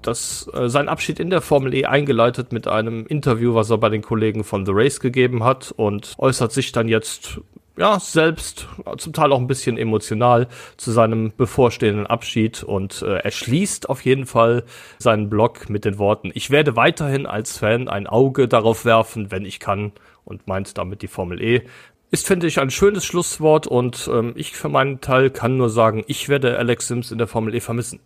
das, 0.00 0.48
äh, 0.54 0.70
seinen 0.70 0.88
Abschied 0.88 1.20
in 1.20 1.28
der 1.28 1.42
Formel 1.42 1.74
E 1.74 1.84
eingeleitet 1.84 2.50
mit 2.50 2.66
einem 2.66 3.04
Interview, 3.04 3.54
was 3.54 3.68
er 3.68 3.76
bei 3.76 3.90
den 3.90 4.00
Kollegen 4.00 4.44
von 4.44 4.64
The 4.64 4.72
Race 4.74 4.98
gegeben 4.98 5.44
hat 5.44 5.74
und 5.76 6.14
äußert 6.16 6.52
sich 6.52 6.72
dann 6.72 6.88
jetzt 6.88 7.38
ja, 7.78 8.00
selbst 8.00 8.66
zum 8.98 9.12
Teil 9.12 9.32
auch 9.32 9.38
ein 9.38 9.46
bisschen 9.46 9.78
emotional 9.78 10.48
zu 10.76 10.90
seinem 10.90 11.32
bevorstehenden 11.36 12.06
Abschied 12.06 12.62
und 12.62 13.02
äh, 13.02 13.18
er 13.18 13.30
schließt 13.30 13.88
auf 13.88 14.04
jeden 14.04 14.26
Fall 14.26 14.64
seinen 14.98 15.30
Blog 15.30 15.70
mit 15.70 15.84
den 15.84 15.98
Worten, 15.98 16.30
ich 16.34 16.50
werde 16.50 16.76
weiterhin 16.76 17.26
als 17.26 17.58
Fan 17.58 17.88
ein 17.88 18.06
Auge 18.06 18.48
darauf 18.48 18.84
werfen, 18.84 19.30
wenn 19.30 19.44
ich 19.44 19.60
kann 19.60 19.92
und 20.24 20.46
meint 20.46 20.76
damit 20.76 21.02
die 21.02 21.08
Formel 21.08 21.40
E. 21.42 21.62
Ist, 22.10 22.26
finde 22.26 22.46
ich, 22.46 22.58
ein 22.58 22.70
schönes 22.70 23.04
Schlusswort 23.04 23.66
und 23.66 24.08
ähm, 24.12 24.32
ich 24.34 24.56
für 24.56 24.68
meinen 24.68 25.00
Teil 25.00 25.30
kann 25.30 25.56
nur 25.56 25.70
sagen, 25.70 26.04
ich 26.06 26.28
werde 26.28 26.58
Alex 26.58 26.88
Sims 26.88 27.10
in 27.10 27.18
der 27.18 27.26
Formel 27.26 27.54
E 27.54 27.60
vermissen. 27.60 28.00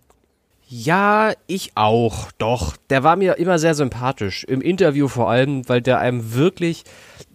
Ja, 0.75 1.35
ich 1.49 1.73
auch, 1.75 2.33
doch. 2.39 2.79
Der 2.89 3.03
war 3.03 3.17
mir 3.17 3.37
immer 3.37 3.59
sehr 3.59 3.75
sympathisch. 3.75 4.43
Im 4.45 4.63
Interview 4.63 5.07
vor 5.07 5.31
allem, 5.31 5.69
weil 5.69 5.83
der 5.83 5.99
einem 5.99 6.33
wirklich 6.33 6.85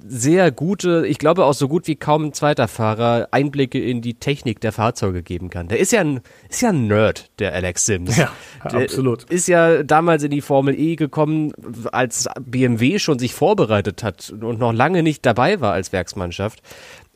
sehr 0.04 0.50
gute, 0.50 1.06
ich 1.06 1.20
glaube 1.20 1.46
auch 1.46 1.54
so 1.54 1.68
gut 1.68 1.86
wie 1.86 1.96
kaum 1.96 2.26
ein 2.26 2.34
zweiter 2.34 2.68
Fahrer, 2.68 3.28
Einblicke 3.30 3.80
in 3.80 4.02
die 4.02 4.16
Technik 4.16 4.60
der 4.60 4.72
Fahrzeuge 4.72 5.22
geben 5.22 5.52
kann. 5.52 5.68
Der 5.68 5.78
ist 5.78 5.92
ja 5.92 6.02
ein, 6.02 6.22
ist 6.50 6.64
ja 6.64 6.70
ein 6.70 6.88
Nerd, 6.88 7.30
der 7.38 7.54
Alex 7.54 7.86
Sims. 7.86 8.18
Ja, 8.18 8.32
der 8.72 8.86
absolut. 8.86 9.26
Ist 9.26 9.48
ja 9.48 9.84
damals 9.84 10.24
in 10.24 10.32
die 10.32 10.42
Formel 10.42 10.74
E 10.74 10.96
gekommen, 10.96 11.54
als 11.92 12.28
BMW 12.42 12.98
schon 12.98 13.20
sich 13.20 13.36
vorbereitet 13.36 14.02
hat 14.02 14.32
und 14.32 14.58
noch 14.58 14.74
lange 14.74 15.04
nicht 15.04 15.24
dabei 15.28 15.62
war 15.62 15.74
als 15.74 15.94
Werksmannschaft. 15.94 16.64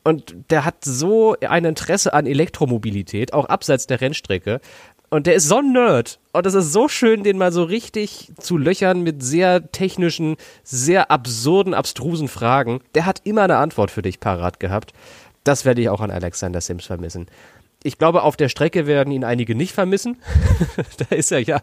Und 0.04 0.34
der 0.50 0.64
hat 0.64 0.84
so 0.84 1.36
ein 1.40 1.64
Interesse 1.64 2.12
an 2.12 2.26
Elektromobilität, 2.26 3.32
auch 3.32 3.46
abseits 3.46 3.86
der 3.86 4.00
Rennstrecke, 4.00 4.60
und 5.12 5.26
der 5.26 5.34
ist 5.34 5.46
so 5.46 5.58
ein 5.58 5.72
Nerd. 5.72 6.18
Und 6.32 6.46
es 6.46 6.54
ist 6.54 6.72
so 6.72 6.88
schön, 6.88 7.22
den 7.22 7.36
mal 7.36 7.52
so 7.52 7.64
richtig 7.64 8.32
zu 8.38 8.56
löchern 8.56 9.02
mit 9.02 9.22
sehr 9.22 9.70
technischen, 9.70 10.36
sehr 10.64 11.10
absurden, 11.10 11.74
abstrusen 11.74 12.28
Fragen. 12.28 12.80
Der 12.94 13.04
hat 13.04 13.20
immer 13.24 13.42
eine 13.42 13.58
Antwort 13.58 13.90
für 13.90 14.00
dich 14.00 14.20
parat 14.20 14.58
gehabt. 14.58 14.94
Das 15.44 15.66
werde 15.66 15.82
ich 15.82 15.90
auch 15.90 16.00
an 16.00 16.10
Alexander 16.10 16.62
Sims 16.62 16.86
vermissen. 16.86 17.26
Ich 17.82 17.98
glaube, 17.98 18.22
auf 18.22 18.38
der 18.38 18.48
Strecke 18.48 18.86
werden 18.86 19.12
ihn 19.12 19.24
einige 19.24 19.54
nicht 19.54 19.74
vermissen. 19.74 20.16
da 20.96 21.14
ist 21.14 21.30
er 21.30 21.40
ja 21.40 21.60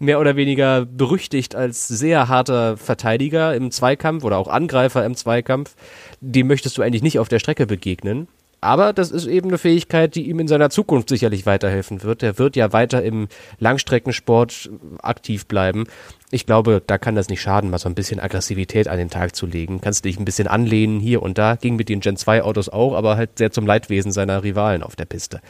mehr 0.00 0.18
oder 0.18 0.34
weniger 0.34 0.84
berüchtigt 0.84 1.54
als 1.54 1.86
sehr 1.86 2.26
harter 2.26 2.76
Verteidiger 2.76 3.54
im 3.54 3.70
Zweikampf 3.70 4.24
oder 4.24 4.38
auch 4.38 4.48
Angreifer 4.48 5.06
im 5.06 5.14
Zweikampf. 5.14 5.76
Dem 6.20 6.48
möchtest 6.48 6.76
du 6.76 6.82
eigentlich 6.82 7.02
nicht 7.02 7.20
auf 7.20 7.28
der 7.28 7.38
Strecke 7.38 7.66
begegnen. 7.66 8.26
Aber 8.60 8.92
das 8.92 9.12
ist 9.12 9.26
eben 9.26 9.48
eine 9.48 9.58
Fähigkeit, 9.58 10.16
die 10.16 10.28
ihm 10.28 10.40
in 10.40 10.48
seiner 10.48 10.68
Zukunft 10.68 11.08
sicherlich 11.08 11.46
weiterhelfen 11.46 12.02
wird. 12.02 12.24
Er 12.24 12.38
wird 12.38 12.56
ja 12.56 12.72
weiter 12.72 13.04
im 13.04 13.28
Langstreckensport 13.60 14.70
aktiv 15.00 15.46
bleiben. 15.46 15.84
Ich 16.32 16.44
glaube, 16.44 16.82
da 16.84 16.98
kann 16.98 17.14
das 17.14 17.28
nicht 17.28 17.40
schaden, 17.40 17.70
mal 17.70 17.78
so 17.78 17.88
ein 17.88 17.94
bisschen 17.94 18.18
Aggressivität 18.18 18.88
an 18.88 18.98
den 18.98 19.10
Tag 19.10 19.36
zu 19.36 19.46
legen. 19.46 19.80
Kannst 19.80 20.04
dich 20.04 20.18
ein 20.18 20.24
bisschen 20.24 20.48
anlehnen 20.48 20.98
hier 20.98 21.22
und 21.22 21.38
da. 21.38 21.54
Ging 21.54 21.76
mit 21.76 21.88
den 21.88 22.00
Gen 22.00 22.16
2 22.16 22.42
Autos 22.42 22.68
auch, 22.68 22.94
aber 22.94 23.16
halt 23.16 23.38
sehr 23.38 23.52
zum 23.52 23.64
Leidwesen 23.64 24.10
seiner 24.10 24.42
Rivalen 24.42 24.82
auf 24.82 24.96
der 24.96 25.04
Piste. 25.04 25.40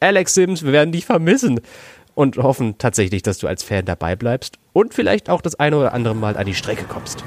Alex 0.00 0.32
Sims, 0.32 0.64
wir 0.64 0.72
werden 0.72 0.92
dich 0.92 1.04
vermissen 1.04 1.60
und 2.14 2.38
hoffen 2.38 2.78
tatsächlich, 2.78 3.22
dass 3.22 3.38
du 3.38 3.46
als 3.46 3.62
Fan 3.62 3.84
dabei 3.84 4.16
bleibst 4.16 4.58
und 4.72 4.94
vielleicht 4.94 5.28
auch 5.28 5.42
das 5.42 5.56
eine 5.56 5.76
oder 5.76 5.92
andere 5.92 6.14
Mal 6.14 6.36
an 6.36 6.46
die 6.46 6.54
Strecke 6.54 6.84
kommst. 6.84 7.22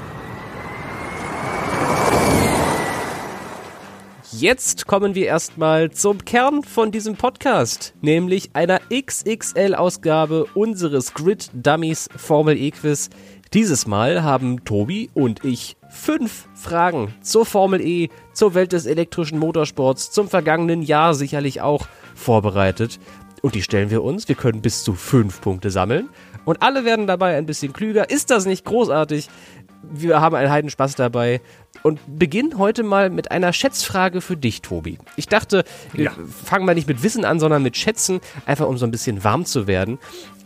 Jetzt 4.34 4.86
kommen 4.86 5.14
wir 5.14 5.26
erstmal 5.26 5.90
zum 5.90 6.24
Kern 6.24 6.62
von 6.62 6.90
diesem 6.90 7.16
Podcast, 7.16 7.92
nämlich 8.00 8.48
einer 8.54 8.80
XXL-Ausgabe 8.90 10.46
unseres 10.54 11.12
Grid 11.12 11.50
Dummies 11.52 12.08
Formel 12.16 12.56
E-Quiz. 12.56 13.10
Dieses 13.52 13.86
Mal 13.86 14.22
haben 14.22 14.64
Tobi 14.64 15.10
und 15.12 15.44
ich 15.44 15.76
fünf 15.90 16.48
Fragen 16.54 17.14
zur 17.20 17.44
Formel 17.44 17.82
E, 17.82 18.08
zur 18.32 18.54
Welt 18.54 18.72
des 18.72 18.86
elektrischen 18.86 19.38
Motorsports, 19.38 20.10
zum 20.10 20.28
vergangenen 20.28 20.80
Jahr 20.80 21.12
sicherlich 21.12 21.60
auch 21.60 21.86
vorbereitet. 22.14 22.98
Und 23.42 23.54
die 23.54 23.62
stellen 23.62 23.90
wir 23.90 24.02
uns. 24.02 24.28
Wir 24.28 24.36
können 24.36 24.62
bis 24.62 24.82
zu 24.82 24.94
fünf 24.94 25.42
Punkte 25.42 25.70
sammeln. 25.70 26.08
Und 26.44 26.62
alle 26.62 26.84
werden 26.84 27.06
dabei 27.06 27.36
ein 27.36 27.46
bisschen 27.46 27.72
klüger. 27.72 28.08
Ist 28.08 28.30
das 28.30 28.46
nicht 28.46 28.64
großartig? 28.64 29.28
Wir 29.82 30.20
haben 30.20 30.34
einen 30.36 30.50
Heidenspaß 30.50 30.94
dabei 30.94 31.40
und 31.82 31.98
beginnen 32.18 32.58
heute 32.58 32.82
mal 32.82 33.10
mit 33.10 33.30
einer 33.30 33.52
Schätzfrage 33.52 34.20
für 34.20 34.36
dich, 34.36 34.62
Tobi. 34.62 34.98
Ich 35.16 35.26
dachte, 35.26 35.64
wir 35.92 36.04
Ja. 36.04 36.12
fangen 36.44 36.64
mal 36.66 36.74
nicht 36.74 36.88
mit 36.88 37.02
Wissen 37.02 37.24
an, 37.24 37.40
sondern 37.40 37.62
mit 37.62 37.76
Schätzen, 37.76 38.20
einfach 38.46 38.68
um 38.68 38.78
so 38.78 38.86
ein 38.86 38.90
bisschen 38.90 39.24
warm 39.24 39.44
zu 39.44 39.66
werden. 39.66 39.98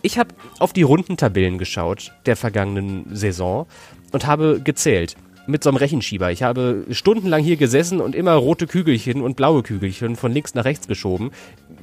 Ich 0.03 0.19
habe 0.19 0.31
auf 0.59 0.73
die 0.73 0.83
Rundentabellen 0.83 1.59
geschaut 1.59 2.13
der 2.27 2.37
vergangenen 2.37 3.07
Saison 3.15 3.67
und 4.13 4.27
habe 4.27 4.61
gezählt 4.63 5.17
mit 5.47 5.63
so 5.63 5.71
einem 5.71 5.77
Rechenschieber. 5.77 6.31
Ich 6.33 6.43
habe 6.43 6.85
stundenlang 6.91 7.43
hier 7.43 7.57
gesessen 7.57 8.01
und 8.01 8.15
immer 8.15 8.33
rote 8.35 8.67
Kügelchen 8.67 9.21
und 9.23 9.37
blaue 9.37 9.63
Kügelchen 9.63 10.17
von 10.17 10.33
links 10.33 10.55
nach 10.55 10.65
rechts 10.65 10.89
geschoben, 10.89 11.31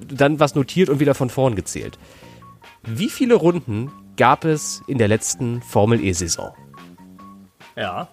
dann 0.07 0.39
was 0.39 0.55
notiert 0.55 0.89
und 0.89 0.99
wieder 0.99 1.15
von 1.15 1.29
vorn 1.29 1.55
gezählt. 1.55 1.97
Wie 2.85 3.09
viele 3.09 3.35
Runden 3.35 3.91
gab 4.17 4.43
es 4.43 4.81
in 4.87 4.97
der 4.97 5.07
letzten 5.07 5.61
Formel 5.61 6.03
E-Saison? 6.03 6.51
Ja. 7.75 8.07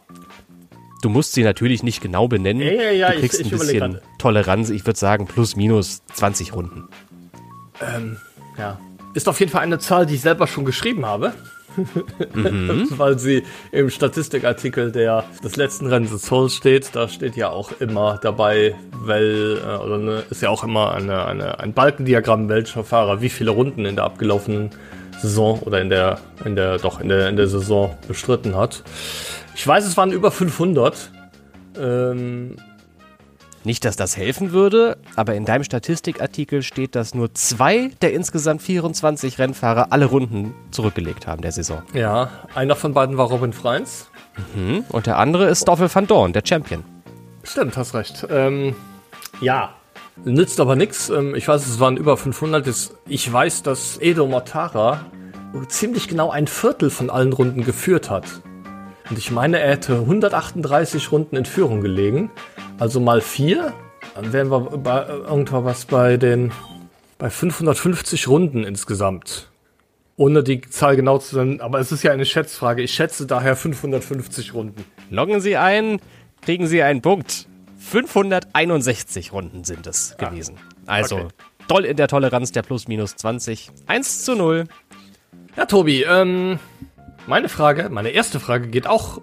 Du 1.02 1.08
musst 1.08 1.32
sie 1.32 1.42
natürlich 1.42 1.82
nicht 1.82 2.00
genau 2.02 2.28
benennen. 2.28 2.62
Ja, 2.62 2.72
ja, 2.72 2.90
ja, 2.90 3.08
du 3.08 3.14
ich- 3.14 3.20
kriegst 3.20 3.40
ich 3.40 3.46
ein 3.46 3.54
überleg 3.54 3.80
bisschen. 3.80 4.00
Toleranz. 4.18 4.70
Ich 4.70 4.84
würde 4.86 4.98
sagen 4.98 5.26
plus 5.26 5.56
minus 5.56 6.02
20 6.14 6.54
Runden. 6.54 6.88
Ja. 8.58 8.78
Ist 9.14 9.28
auf 9.28 9.40
jeden 9.40 9.50
Fall 9.50 9.62
eine 9.62 9.78
Zahl, 9.78 10.06
die 10.06 10.14
ich 10.16 10.20
selber 10.20 10.46
schon 10.46 10.64
geschrieben 10.64 11.06
habe. 11.06 11.32
Weil 12.90 13.18
sie 13.18 13.44
im 13.70 13.90
Statistikartikel 13.90 14.90
der, 14.92 15.24
des 15.42 15.56
letzten 15.56 15.86
Rennens 15.86 16.10
des 16.10 16.22
Souls 16.22 16.54
steht. 16.54 16.90
Da 16.94 17.08
steht 17.08 17.36
ja 17.36 17.48
auch 17.48 17.72
immer 17.80 18.18
dabei, 18.22 18.74
weil, 18.92 19.58
äh, 19.64 19.76
oder 19.82 19.98
ne, 19.98 20.22
ist 20.30 20.42
ja 20.42 20.50
auch 20.50 20.64
immer 20.64 20.92
eine, 20.92 21.24
eine, 21.26 21.60
ein 21.60 21.72
Balkendiagramm, 21.72 22.48
welcher 22.48 22.82
Fahrer 22.84 23.20
wie 23.22 23.28
viele 23.28 23.52
Runden 23.52 23.86
in 23.86 23.94
der 23.94 24.04
abgelaufenen 24.04 24.70
Saison 25.22 25.60
oder 25.60 25.80
in 25.80 25.90
der, 25.90 26.18
in 26.44 26.56
der, 26.56 26.78
doch, 26.78 27.00
in 27.00 27.08
der, 27.08 27.28
in 27.28 27.36
der 27.36 27.46
Saison 27.46 27.96
bestritten 28.08 28.56
hat. 28.56 28.82
Ich 29.54 29.66
weiß, 29.66 29.84
es 29.86 29.96
waren 29.96 30.12
über 30.12 30.30
500. 30.30 31.10
Ähm, 31.78 32.56
Nicht, 33.62 33.84
dass 33.84 33.96
das 33.96 34.16
helfen 34.16 34.52
würde, 34.52 34.96
aber 35.16 35.34
in 35.34 35.44
deinem 35.44 35.64
Statistikartikel 35.64 36.62
steht, 36.62 36.94
dass 36.94 37.14
nur 37.14 37.34
zwei 37.34 37.90
der 38.00 38.14
insgesamt 38.14 38.62
24 38.62 39.38
Rennfahrer 39.38 39.88
alle 39.92 40.06
Runden 40.06 40.54
zurückgelegt 40.70 41.26
haben 41.26 41.42
der 41.42 41.52
Saison. 41.52 41.82
ja, 41.92 42.30
einer 42.54 42.74
von 42.74 42.94
beiden 42.94 43.18
war 43.18 43.26
Robin 43.28 43.52
Freins. 43.52 44.08
Hm? 44.54 44.84
Und 44.88 45.06
der 45.06 45.18
andere 45.18 45.46
ist 45.48 45.62
Stoffel 45.62 45.90
van 45.92 46.06
Dorn, 46.06 46.32
der 46.32 46.42
Champion. 46.44 46.84
Stimmt, 47.42 47.76
hast 47.76 47.94
recht. 47.94 48.26
Ähm, 48.30 48.74
ja, 49.42 49.74
nützt 50.24 50.58
aber 50.60 50.76
nichts. 50.76 51.10
Ähm, 51.10 51.34
ich 51.34 51.46
weiß, 51.46 51.66
es 51.66 51.78
waren 51.80 51.96
über 51.98 52.16
500. 52.16 52.66
Das- 52.66 52.94
Ich 53.08 53.30
weiß, 53.30 53.62
dass 53.62 53.98
Edo 54.00 54.26
Mortara 54.26 55.04
ziemlich 55.68 56.08
genau 56.08 56.30
ein 56.30 56.46
Viertel 56.46 56.88
von 56.90 57.10
allen 57.10 57.32
Runden 57.32 57.64
geführt 57.64 58.08
hat. 58.08 58.24
Und 59.10 59.18
ich 59.18 59.32
meine, 59.32 59.58
er 59.58 59.72
hätte 59.72 59.94
138 59.94 61.10
Runden 61.10 61.36
in 61.36 61.44
Führung 61.44 61.80
gelegen. 61.80 62.30
Also 62.78 63.00
mal 63.00 63.20
vier. 63.20 63.74
Dann 64.14 64.32
wären 64.32 64.50
wir 64.50 64.60
bei, 64.60 65.06
irgendwo 65.06 65.64
was 65.64 65.84
bei 65.84 66.16
den 66.16 66.52
bei 67.18 67.28
550 67.28 68.28
Runden 68.28 68.64
insgesamt. 68.64 69.50
Ohne 70.16 70.42
die 70.42 70.60
Zahl 70.62 70.96
genau 70.96 71.18
zu 71.18 71.38
nennen, 71.38 71.60
aber 71.60 71.80
es 71.80 71.92
ist 71.92 72.02
ja 72.02 72.12
eine 72.12 72.24
Schätzfrage. 72.24 72.82
Ich 72.82 72.92
schätze 72.92 73.26
daher 73.26 73.56
550 73.56 74.54
Runden. 74.54 74.84
Loggen 75.10 75.40
Sie 75.40 75.56
ein, 75.56 76.00
kriegen 76.40 76.66
Sie 76.66 76.82
einen 76.82 77.02
Punkt. 77.02 77.46
561 77.78 79.32
Runden 79.32 79.64
sind 79.64 79.86
es 79.86 80.16
gewesen. 80.18 80.56
Also 80.86 81.16
okay. 81.16 81.28
doll 81.68 81.84
in 81.84 81.96
der 81.96 82.08
Toleranz 82.08 82.52
der 82.52 82.62
plus 82.62 82.86
minus 82.88 83.16
20. 83.16 83.70
1 83.86 84.24
zu 84.24 84.34
0. 84.34 84.64
Ja, 85.56 85.66
Tobi, 85.66 86.02
ähm, 86.02 86.58
meine 87.26 87.48
Frage, 87.48 87.88
meine 87.90 88.10
erste 88.10 88.40
Frage 88.40 88.68
geht 88.68 88.86
auch 88.86 89.20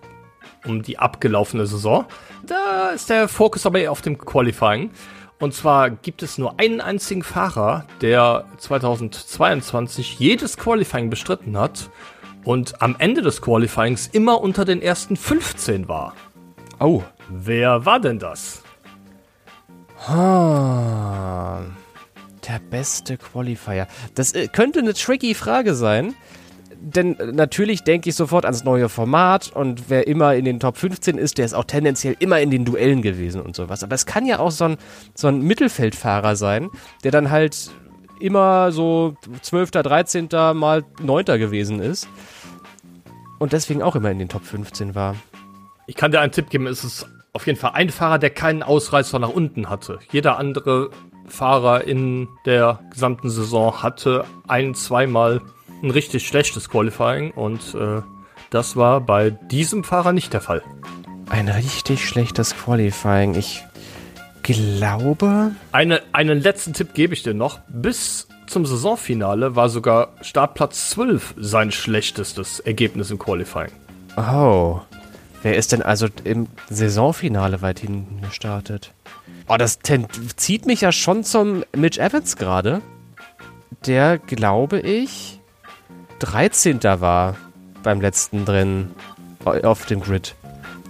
um 0.65 0.83
die 0.83 0.99
abgelaufene 0.99 1.65
Saison. 1.65 2.05
Da 2.45 2.89
ist 2.89 3.09
der 3.09 3.27
Fokus 3.27 3.65
aber 3.65 3.79
eher 3.79 3.91
auf 3.91 4.01
dem 4.01 4.17
Qualifying. 4.17 4.91
Und 5.39 5.53
zwar 5.53 5.89
gibt 5.91 6.23
es 6.23 6.37
nur 6.37 6.59
einen 6.59 6.81
einzigen 6.81 7.23
Fahrer, 7.23 7.85
der 8.01 8.45
2022 8.57 10.19
jedes 10.19 10.57
Qualifying 10.57 11.09
bestritten 11.09 11.57
hat 11.57 11.89
und 12.43 12.81
am 12.81 12.95
Ende 12.97 13.21
des 13.21 13.41
Qualifyings 13.41 14.07
immer 14.07 14.41
unter 14.41 14.65
den 14.65 14.81
ersten 14.81 15.15
15 15.15 15.87
war. 15.87 16.13
Oh. 16.79 17.03
Wer 17.29 17.85
war 17.85 17.99
denn 17.99 18.19
das? 18.19 18.63
Der 22.47 22.59
beste 22.69 23.17
Qualifier. 23.17 23.87
Das 24.15 24.31
äh, 24.33 24.47
könnte 24.47 24.79
eine 24.79 24.93
tricky 24.93 25.33
Frage 25.33 25.75
sein. 25.75 26.15
Denn 26.79 27.17
natürlich 27.33 27.83
denke 27.83 28.09
ich 28.09 28.15
sofort 28.15 28.45
ans 28.45 28.63
neue 28.63 28.89
Format 28.89 29.51
und 29.53 29.89
wer 29.89 30.07
immer 30.07 30.35
in 30.35 30.45
den 30.45 30.59
Top 30.59 30.77
15 30.77 31.17
ist, 31.17 31.37
der 31.37 31.45
ist 31.45 31.53
auch 31.53 31.63
tendenziell 31.63 32.15
immer 32.19 32.39
in 32.39 32.51
den 32.51 32.65
Duellen 32.65 33.01
gewesen 33.01 33.41
und 33.41 33.55
sowas. 33.55 33.83
Aber 33.83 33.95
es 33.95 34.05
kann 34.05 34.25
ja 34.25 34.39
auch 34.39 34.51
so 34.51 34.65
ein, 34.65 34.77
so 35.15 35.27
ein 35.27 35.41
Mittelfeldfahrer 35.41 36.35
sein, 36.35 36.69
der 37.03 37.11
dann 37.11 37.31
halt 37.31 37.71
immer 38.19 38.71
so 38.71 39.15
12., 39.41 39.71
13. 39.71 40.29
mal 40.53 40.83
9. 41.01 41.25
gewesen 41.25 41.79
ist 41.79 42.07
und 43.39 43.53
deswegen 43.53 43.81
auch 43.81 43.95
immer 43.95 44.11
in 44.11 44.19
den 44.19 44.29
Top 44.29 44.43
15 44.43 44.95
war. 44.95 45.15
Ich 45.87 45.95
kann 45.95 46.11
dir 46.11 46.21
einen 46.21 46.31
Tipp 46.31 46.49
geben, 46.49 46.67
es 46.67 46.83
ist 46.83 47.07
auf 47.33 47.45
jeden 47.47 47.59
Fall 47.59 47.71
ein 47.73 47.89
Fahrer, 47.89 48.19
der 48.19 48.29
keinen 48.31 48.63
Ausreißer 48.63 49.19
nach 49.19 49.29
unten 49.29 49.69
hatte. 49.69 49.99
Jeder 50.11 50.37
andere 50.37 50.89
Fahrer 51.27 51.83
in 51.83 52.27
der 52.45 52.79
gesamten 52.91 53.29
Saison 53.29 53.83
hatte 53.83 54.25
ein, 54.47 54.73
zweimal 54.73 55.41
ein 55.81 55.91
richtig 55.91 56.27
schlechtes 56.27 56.69
Qualifying 56.69 57.31
und 57.31 57.75
äh, 57.75 58.01
das 58.49 58.75
war 58.75 59.01
bei 59.01 59.29
diesem 59.29 59.83
Fahrer 59.83 60.13
nicht 60.13 60.33
der 60.33 60.41
Fall. 60.41 60.63
Ein 61.29 61.49
richtig 61.49 62.07
schlechtes 62.07 62.55
Qualifying. 62.55 63.35
Ich 63.35 63.63
glaube. 64.43 65.51
Eine, 65.71 66.01
einen 66.13 66.41
letzten 66.41 66.73
Tipp 66.73 66.93
gebe 66.93 67.13
ich 67.13 67.23
dir 67.23 67.33
noch. 67.33 67.59
Bis 67.67 68.27
zum 68.47 68.65
Saisonfinale 68.65 69.55
war 69.55 69.69
sogar 69.69 70.13
Startplatz 70.21 70.89
12 70.91 71.35
sein 71.37 71.71
schlechtestes 71.71 72.61
Ergebnis 72.61 73.11
im 73.11 73.19
Qualifying. 73.19 73.71
Oh. 74.15 74.79
Wer 75.43 75.55
ist 75.55 75.71
denn 75.71 75.81
also 75.81 76.07
im 76.23 76.47
Saisonfinale 76.69 77.61
weit 77.61 77.79
hinten 77.79 78.21
gestartet? 78.21 78.93
Oh, 79.47 79.57
das 79.57 79.79
zieht 80.35 80.65
mich 80.65 80.81
ja 80.81 80.91
schon 80.91 81.23
zum 81.23 81.63
Mitch 81.75 82.01
Evans 82.01 82.37
gerade. 82.37 82.81
Der, 83.85 84.17
glaube 84.17 84.79
ich, 84.79 85.36
13. 86.19 86.83
war 86.83 87.35
beim 87.83 88.01
letzten 88.01 88.45
drin 88.45 88.91
auf 89.45 89.85
dem 89.85 90.01
Grid. 90.01 90.35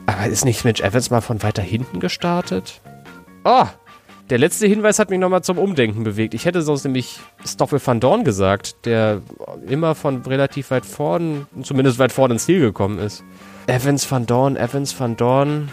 Aber 0.05 0.27
ist 0.27 0.45
nicht 0.45 0.63
Mitch 0.63 0.83
Evans 0.83 1.09
mal 1.09 1.21
von 1.21 1.43
weiter 1.43 1.61
hinten 1.61 1.99
gestartet? 1.99 2.81
Oh, 3.43 3.65
der 4.29 4.37
letzte 4.37 4.67
Hinweis 4.67 4.99
hat 4.99 5.09
mich 5.09 5.19
nochmal 5.19 5.43
zum 5.43 5.57
Umdenken 5.57 6.03
bewegt. 6.03 6.33
Ich 6.33 6.45
hätte 6.45 6.61
sonst 6.61 6.83
nämlich 6.83 7.19
Stoffel 7.45 7.79
van 7.83 7.99
Dorn 7.99 8.23
gesagt, 8.23 8.85
der 8.85 9.21
immer 9.67 9.95
von 9.95 10.21
relativ 10.23 10.71
weit 10.71 10.85
vorn, 10.85 11.47
zumindest 11.61 11.99
weit 11.99 12.11
vorn 12.11 12.31
ins 12.31 12.45
Ziel 12.45 12.59
gekommen 12.59 12.99
ist. 12.99 13.23
Evans 13.67 14.09
van 14.09 14.25
Dorn, 14.25 14.57
Evans 14.57 14.97
van 14.99 15.15
Dorn. 15.15 15.71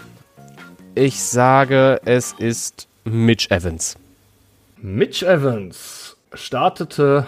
Ich 0.95 1.21
sage, 1.21 1.99
es 2.05 2.33
ist 2.33 2.87
Mitch 3.03 3.49
Evans. 3.49 3.97
Mitch 4.81 5.25
Evans 5.25 6.15
startete 6.33 7.25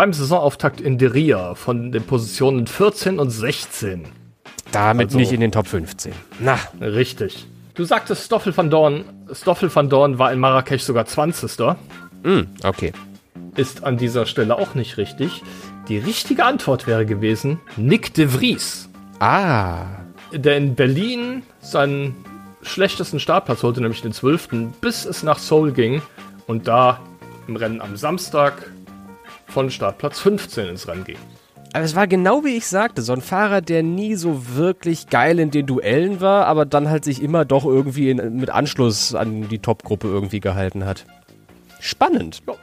beim 0.00 0.14
Saisonauftakt 0.14 0.80
in 0.80 0.96
Deria 0.96 1.54
von 1.54 1.92
den 1.92 2.04
Positionen 2.04 2.66
14 2.66 3.18
und 3.18 3.28
16. 3.28 4.06
Damit 4.72 5.08
Also- 5.08 5.18
nicht 5.18 5.30
in 5.30 5.40
den 5.40 5.52
Top 5.52 5.66
15. 5.66 6.14
Na, 6.38 6.58
Richtig. 6.80 7.46
Du 7.74 7.84
sagtest 7.84 8.24
Stoffel 8.24 8.56
van 8.56 8.70
Dorn. 8.70 9.04
Stoffel 9.30 9.68
van 9.74 9.90
Dorn 9.90 10.18
war 10.18 10.32
in 10.32 10.38
Marrakesch 10.38 10.84
sogar 10.84 11.04
20. 11.04 11.76
hm, 12.22 12.46
okay. 12.64 12.94
Ist 13.56 13.84
an 13.84 13.98
dieser 13.98 14.24
Stelle 14.24 14.56
auch 14.56 14.74
nicht 14.74 14.96
richtig. 14.96 15.42
Die 15.90 15.98
richtige 15.98 16.46
Antwort 16.46 16.86
wäre 16.86 17.04
gewesen 17.04 17.60
Nick 17.76 18.14
de 18.14 18.26
Vries, 18.28 18.88
Ah, 19.18 19.84
der 20.32 20.56
in 20.56 20.76
Berlin 20.76 21.42
seinen 21.60 22.14
schlechtesten 22.62 23.20
Startplatz 23.20 23.62
holte, 23.62 23.82
nämlich 23.82 24.00
den 24.00 24.12
12., 24.14 24.72
bis 24.80 25.04
es 25.04 25.22
nach 25.22 25.38
Seoul 25.38 25.72
ging 25.72 26.00
und 26.46 26.68
da 26.68 27.00
im 27.46 27.56
Rennen 27.56 27.82
am 27.82 27.98
Samstag 27.98 28.54
von 29.50 29.70
Startplatz 29.70 30.20
15 30.20 30.68
ins 30.68 30.88
Rennen 30.88 31.04
ging. 31.04 31.18
aber 31.72 31.84
es 31.84 31.94
war 31.94 32.06
genau 32.06 32.44
wie 32.44 32.56
ich 32.56 32.66
sagte, 32.66 33.02
so 33.02 33.12
ein 33.12 33.20
Fahrer, 33.20 33.60
der 33.60 33.82
nie 33.82 34.14
so 34.16 34.56
wirklich 34.56 35.08
geil 35.08 35.38
in 35.38 35.50
den 35.50 35.66
Duellen 35.66 36.20
war, 36.20 36.46
aber 36.46 36.64
dann 36.64 36.88
halt 36.88 37.04
sich 37.04 37.22
immer 37.22 37.44
doch 37.44 37.64
irgendwie 37.64 38.10
in, 38.10 38.36
mit 38.36 38.50
Anschluss 38.50 39.14
an 39.14 39.48
die 39.48 39.58
Top-Gruppe 39.58 40.08
irgendwie 40.08 40.40
gehalten 40.40 40.84
hat. 40.84 41.04
Spannend. 41.80 42.42
Ja. 42.46 42.54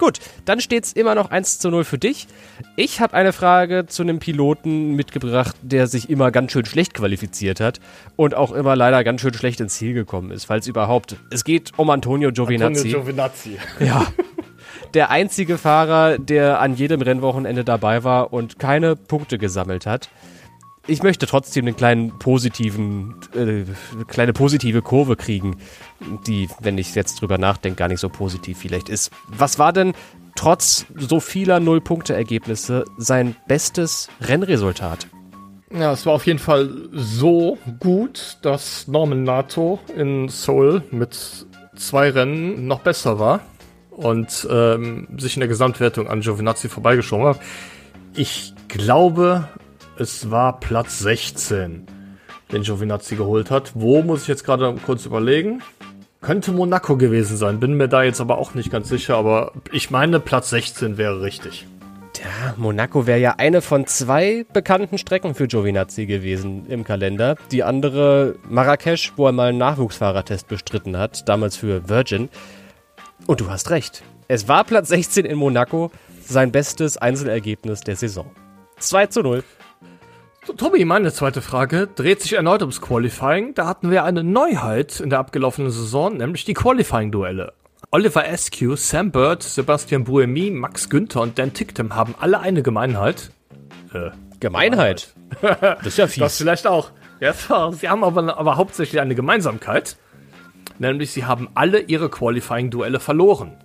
Gut, 0.00 0.18
dann 0.46 0.60
steht's 0.60 0.94
immer 0.94 1.14
noch 1.14 1.30
1 1.30 1.58
zu 1.58 1.68
0 1.70 1.84
für 1.84 1.98
dich. 1.98 2.26
Ich 2.74 3.00
habe 3.00 3.12
eine 3.12 3.34
Frage 3.34 3.84
zu 3.86 4.02
einem 4.02 4.18
Piloten 4.18 4.96
mitgebracht, 4.96 5.54
der 5.60 5.88
sich 5.88 6.08
immer 6.08 6.30
ganz 6.30 6.52
schön 6.52 6.64
schlecht 6.64 6.94
qualifiziert 6.94 7.60
hat 7.60 7.80
und 8.16 8.34
auch 8.34 8.52
immer 8.52 8.76
leider 8.76 9.04
ganz 9.04 9.20
schön 9.20 9.34
schlecht 9.34 9.60
ins 9.60 9.74
Ziel 9.74 9.92
gekommen 9.92 10.30
ist, 10.30 10.46
falls 10.46 10.66
überhaupt. 10.66 11.16
Es 11.30 11.44
geht 11.44 11.72
um 11.76 11.90
Antonio 11.90 12.32
Giovinazzi. 12.32 12.78
Antonio 12.78 13.00
Giovinazzi. 13.00 13.58
Ja. 13.78 14.06
Der 14.94 15.10
einzige 15.10 15.58
Fahrer, 15.58 16.18
der 16.18 16.60
an 16.60 16.74
jedem 16.74 17.02
Rennwochenende 17.02 17.64
dabei 17.64 18.04
war 18.04 18.32
und 18.32 18.58
keine 18.58 18.96
Punkte 18.96 19.38
gesammelt 19.38 19.86
hat. 19.86 20.08
ich 20.86 21.02
möchte 21.02 21.26
trotzdem 21.26 21.66
einen 21.66 21.76
kleinen 21.76 22.18
positiven, 22.18 23.14
äh, 23.34 23.64
kleine 24.08 24.32
positive 24.32 24.82
Kurve 24.82 25.14
kriegen, 25.14 25.58
die, 26.26 26.48
wenn 26.60 26.78
ich 26.78 26.94
jetzt 26.94 27.20
drüber 27.20 27.38
nachdenke, 27.38 27.76
gar 27.76 27.88
nicht 27.88 28.00
so 28.00 28.08
positiv 28.08 28.58
vielleicht 28.58 28.88
ist. 28.88 29.10
Was 29.28 29.58
war 29.58 29.72
denn 29.72 29.92
trotz 30.34 30.86
so 30.96 31.20
vieler 31.20 31.60
Null-Punkte-Ergebnisse 31.60 32.84
sein 32.96 33.36
bestes 33.46 34.08
Rennresultat? 34.20 35.06
Ja, 35.72 35.92
es 35.92 36.06
war 36.06 36.14
auf 36.14 36.26
jeden 36.26 36.40
Fall 36.40 36.70
so 36.92 37.56
gut, 37.78 38.38
dass 38.42 38.88
Norman 38.88 39.22
Nato 39.22 39.78
in 39.96 40.28
Seoul 40.28 40.82
mit 40.90 41.46
zwei 41.76 42.10
Rennen 42.10 42.66
noch 42.66 42.80
besser 42.80 43.20
war 43.20 43.40
und 44.00 44.48
ähm, 44.50 45.08
sich 45.18 45.36
in 45.36 45.40
der 45.40 45.48
Gesamtwertung 45.48 46.08
an 46.08 46.20
Giovinazzi 46.22 46.68
vorbeigeschoben 46.68 47.26
hat. 47.26 47.40
Ich 48.14 48.54
glaube, 48.68 49.48
es 49.98 50.30
war 50.30 50.58
Platz 50.58 51.00
16, 51.00 51.86
den 52.50 52.62
Giovinazzi 52.62 53.16
geholt 53.16 53.50
hat. 53.50 53.72
Wo 53.74 54.02
muss 54.02 54.22
ich 54.22 54.28
jetzt 54.28 54.44
gerade 54.44 54.74
kurz 54.86 55.04
überlegen? 55.04 55.62
Könnte 56.22 56.52
Monaco 56.52 56.96
gewesen 56.96 57.36
sein, 57.36 57.60
bin 57.60 57.74
mir 57.74 57.88
da 57.88 58.02
jetzt 58.02 58.20
aber 58.20 58.38
auch 58.38 58.54
nicht 58.54 58.70
ganz 58.70 58.88
sicher, 58.88 59.16
aber 59.16 59.52
ich 59.72 59.90
meine, 59.90 60.20
Platz 60.20 60.50
16 60.50 60.98
wäre 60.98 61.22
richtig. 61.22 61.66
Ja, 62.22 62.54
Monaco 62.56 63.06
wäre 63.06 63.18
ja 63.18 63.34
eine 63.38 63.62
von 63.62 63.86
zwei 63.86 64.44
bekannten 64.52 64.98
Strecken 64.98 65.34
für 65.34 65.46
Giovinazzi 65.46 66.04
gewesen 66.04 66.66
im 66.68 66.84
Kalender. 66.84 67.36
Die 67.50 67.62
andere 67.62 68.34
Marrakesch, 68.48 69.12
wo 69.16 69.26
er 69.26 69.32
mal 69.32 69.50
einen 69.50 69.58
Nachwuchsfahrertest 69.58 70.46
bestritten 70.48 70.98
hat, 70.98 71.28
damals 71.28 71.56
für 71.56 71.88
Virgin. 71.88 72.28
Und 73.26 73.40
du 73.40 73.50
hast 73.50 73.70
recht. 73.70 74.02
Es 74.28 74.48
war 74.48 74.64
Platz 74.64 74.88
16 74.88 75.24
in 75.24 75.38
Monaco, 75.38 75.90
sein 76.24 76.52
bestes 76.52 76.96
Einzelergebnis 76.96 77.80
der 77.80 77.96
Saison. 77.96 78.30
2 78.78 79.06
zu 79.06 79.22
0. 79.22 79.44
So, 80.46 80.54
Tobi, 80.54 80.84
meine 80.84 81.12
zweite 81.12 81.42
Frage 81.42 81.86
dreht 81.86 82.22
sich 82.22 82.32
erneut 82.32 82.62
ums 82.62 82.80
Qualifying. 82.80 83.54
Da 83.54 83.66
hatten 83.66 83.90
wir 83.90 84.04
eine 84.04 84.24
Neuheit 84.24 85.00
in 85.00 85.10
der 85.10 85.18
abgelaufenen 85.18 85.70
Saison, 85.70 86.16
nämlich 86.16 86.44
die 86.44 86.54
Qualifying-Duelle. 86.54 87.52
Oliver 87.90 88.24
Askew, 88.26 88.76
Sam 88.76 89.10
Bird, 89.10 89.42
Sebastian 89.42 90.04
Buemi, 90.04 90.50
Max 90.50 90.88
Günther 90.88 91.20
und 91.20 91.38
Dan 91.38 91.52
Ticktem 91.52 91.94
haben 91.94 92.14
alle 92.18 92.40
eine 92.40 92.62
Gemeinheit. 92.62 93.32
Äh, 93.92 94.10
Gemeinheit? 94.38 95.14
das 95.42 95.86
ist 95.86 95.98
ja 95.98 96.06
fies. 96.06 96.20
Das 96.20 96.38
vielleicht 96.38 96.66
auch. 96.66 96.90
Ja, 97.20 97.32
sie 97.72 97.88
haben 97.88 98.04
aber, 98.04 98.38
aber 98.38 98.56
hauptsächlich 98.56 99.00
eine 99.00 99.14
Gemeinsamkeit. 99.14 99.96
Nämlich, 100.78 101.10
sie 101.12 101.24
haben 101.24 101.48
alle 101.54 101.80
ihre 101.80 102.08
Qualifying-Duelle 102.08 103.00
verloren. 103.00 103.58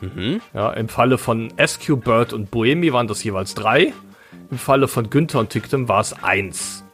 Mhm. 0.00 0.40
Ja, 0.52 0.72
Im 0.72 0.88
Falle 0.88 1.18
von 1.18 1.52
Askew, 1.58 1.96
Bird 1.96 2.32
und 2.32 2.50
Buemi 2.50 2.92
waren 2.92 3.06
das 3.06 3.22
jeweils 3.22 3.54
drei. 3.54 3.92
Im 4.50 4.58
Falle 4.58 4.88
von 4.88 5.10
Günther 5.10 5.40
und 5.40 5.50
Ticktem 5.50 5.88
war 5.88 6.00
es 6.00 6.12
eins. 6.22 6.84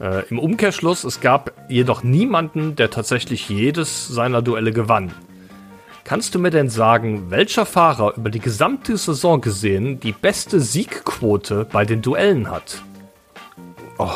Äh, 0.00 0.26
Im 0.28 0.38
Umkehrschluss, 0.38 1.04
es 1.04 1.20
gab 1.20 1.52
jedoch 1.68 2.02
niemanden, 2.02 2.76
der 2.76 2.90
tatsächlich 2.90 3.48
jedes 3.48 4.08
seiner 4.08 4.42
Duelle 4.42 4.72
gewann. 4.72 5.12
Kannst 6.04 6.34
du 6.34 6.38
mir 6.38 6.50
denn 6.50 6.68
sagen, 6.68 7.30
welcher 7.30 7.66
Fahrer 7.66 8.14
über 8.16 8.30
die 8.30 8.40
gesamte 8.40 8.96
Saison 8.96 9.40
gesehen 9.40 10.00
die 10.00 10.12
beste 10.12 10.60
Siegquote 10.60 11.66
bei 11.70 11.84
den 11.84 12.02
Duellen 12.02 12.50
hat? 12.50 12.82
Oh. 13.98 14.10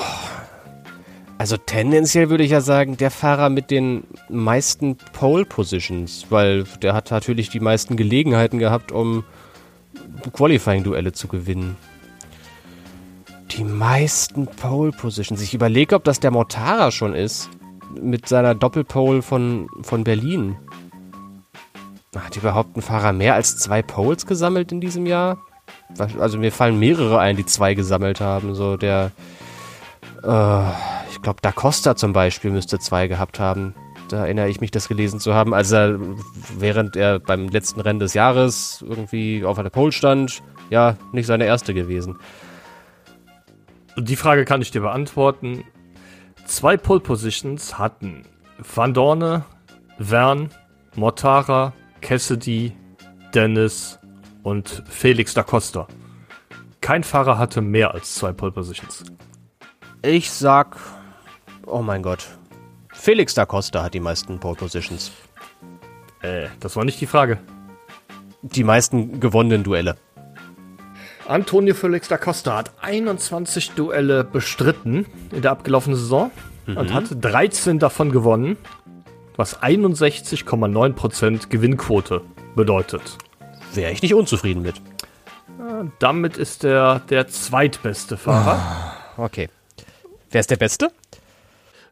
Also 1.45 1.59
tendenziell 1.59 2.31
würde 2.31 2.43
ich 2.43 2.53
ja 2.53 2.63
sagen, 2.63 2.97
der 2.97 3.11
Fahrer 3.11 3.51
mit 3.51 3.71
den 3.71 4.05
meisten 4.31 4.97
Pole 5.13 5.45
Positions, 5.45 6.25
weil 6.31 6.65
der 6.81 6.95
hat 6.95 7.11
natürlich 7.11 7.51
die 7.51 7.61
meisten 7.61 7.99
Gelegenheiten 7.99 8.59
gehabt, 8.59 8.93
um 8.93 9.25
Qualifying-Duelle 10.33 11.13
zu 11.13 11.29
gewinnen. 11.29 11.77
Die 13.51 13.63
meisten 13.63 14.47
Pole 14.47 14.91
Positions. 14.91 15.43
Ich 15.43 15.53
überlege, 15.53 15.97
ob 15.97 16.05
das 16.05 16.19
der 16.19 16.31
Mortara 16.31 16.91
schon 16.91 17.15
ist. 17.15 17.51
Mit 18.01 18.27
seiner 18.27 18.55
Doppelpole 18.55 19.21
von, 19.21 19.69
von 19.83 20.03
Berlin. 20.03 20.57
Hat 22.17 22.39
überhaupt 22.39 22.75
ein 22.75 22.81
Fahrer 22.81 23.13
mehr 23.13 23.35
als 23.35 23.59
zwei 23.59 23.83
Poles 23.83 24.25
gesammelt 24.25 24.73
in 24.73 24.81
diesem 24.81 25.05
Jahr? 25.05 25.37
Also 26.19 26.39
mir 26.39 26.53
fallen 26.53 26.79
mehrere 26.79 27.19
ein, 27.19 27.37
die 27.37 27.45
zwei 27.45 27.75
gesammelt 27.75 28.23
haben. 28.23 28.55
So 28.55 28.79
der, 28.79 29.13
äh, 30.23 30.94
glaube, 31.25 31.41
Da 31.43 31.51
Costa 31.51 31.97
zum 31.97 32.13
Beispiel 32.13 32.53
müsste 32.53 32.79
zwei 32.79 33.09
gehabt 33.09 33.41
haben. 33.41 33.75
Da 34.09 34.25
erinnere 34.25 34.49
ich 34.49 34.61
mich, 34.61 34.71
das 34.71 34.87
gelesen 34.87 35.19
zu 35.19 35.35
haben. 35.35 35.53
als 35.55 35.73
er, 35.73 35.99
während 36.57 36.95
er 36.95 37.19
beim 37.19 37.49
letzten 37.49 37.81
Rennen 37.81 37.99
des 37.99 38.15
Jahres 38.15 38.85
irgendwie 38.87 39.45
auf 39.45 39.59
einer 39.59 39.71
Pole 39.71 39.91
stand, 39.91 40.43
ja, 40.71 40.97
nicht 41.13 41.27
seine 41.27 41.47
erste 41.47 41.75
gewesen. 41.75 42.19
Die 43.97 44.17
Frage 44.17 44.45
kann 44.45 44.63
ich 44.63 44.71
dir 44.71 44.83
beantworten. 44.83 45.65
Zwei 46.47 46.77
Pole 46.77 47.01
Positions 47.01 47.79
hatten 47.79 48.25
Van 48.59 48.95
Dorne, 48.95 49.45
Vern, 49.99 50.51
Mortara, 50.95 51.73
Cassidy, 52.01 52.73
Dennis 53.35 53.99
und 54.43 54.83
Felix 54.89 55.35
da 55.35 55.43
Costa. 55.43 55.89
Kein 56.81 57.03
Fahrer 57.03 57.39
hatte 57.39 57.63
mehr 57.63 57.95
als 57.95 58.15
zwei 58.15 58.33
Pole 58.33 58.53
Positions. 58.53 59.05
Ich 60.03 60.31
sag, 60.31 60.77
oh 61.67 61.83
mein 61.83 62.03
Gott, 62.03 62.27
Felix 62.93 63.35
da 63.35 63.47
Costa 63.47 63.83
hat 63.83 63.95
die 63.95 64.01
meisten 64.01 64.39
Pole 64.39 64.57
Positions. 64.57 65.13
Äh, 66.23 66.49
das 66.61 66.77
war 66.77 66.85
nicht 66.85 67.01
die 67.01 67.07
Frage. 67.07 67.39
Die 68.43 68.65
meisten 68.65 69.21
gewonnenen 69.21 69.63
Duelle. 69.63 69.97
Antonio 71.27 71.75
Felix 71.75 72.09
da 72.09 72.19
Costa 72.19 72.57
hat 72.57 72.73
21 72.83 73.73
Duelle 73.73 74.25
bestritten 74.25 75.07
in 75.33 75.43
der 75.43 75.53
abgelaufenen 75.53 75.99
Saison 75.99 76.31
mhm. 76.67 76.77
und 76.77 76.93
hat 76.93 77.05
13 77.21 77.79
davon 77.79 78.13
gewonnen 78.13 78.59
was 79.37 79.61
61,9% 79.63 81.49
Gewinnquote 81.49 82.23
bedeutet. 82.55 83.19
Wäre 83.73 83.93
ich 83.93 84.03
nicht 84.03 84.15
unzufrieden 84.15 84.63
mit. 84.63 84.81
Damit 85.99 86.37
ist 86.37 86.65
er 86.65 87.01
der 87.11 87.29
zweitbeste 87.29 88.17
Fahrer. 88.17 88.95
Oh, 89.17 89.25
okay. 89.25 89.49
Wer 90.31 90.41
ist 90.41 90.51
der 90.51 90.57
Beste? 90.57 90.91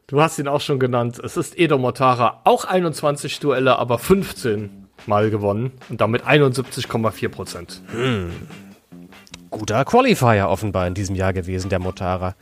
Du 0.07 0.21
hast 0.21 0.37
ihn 0.37 0.47
auch 0.47 0.61
schon 0.61 0.79
genannt. 0.79 1.19
Es 1.23 1.37
ist 1.37 1.57
Edo 1.57 1.77
Mortara. 1.77 2.41
Auch 2.43 2.65
21 2.65 3.39
Duelle, 3.39 3.79
aber 3.79 3.97
15 3.97 4.87
Mal 5.05 5.29
gewonnen. 5.29 5.71
Und 5.89 6.01
damit 6.01 6.23
71,4%. 6.23 7.79
Hm. 7.91 8.31
Guter 9.49 9.85
Qualifier 9.85 10.49
offenbar 10.49 10.87
in 10.87 10.93
diesem 10.93 11.15
Jahr 11.15 11.31
gewesen, 11.31 11.69
der 11.69 11.79
Motara. 11.79 12.35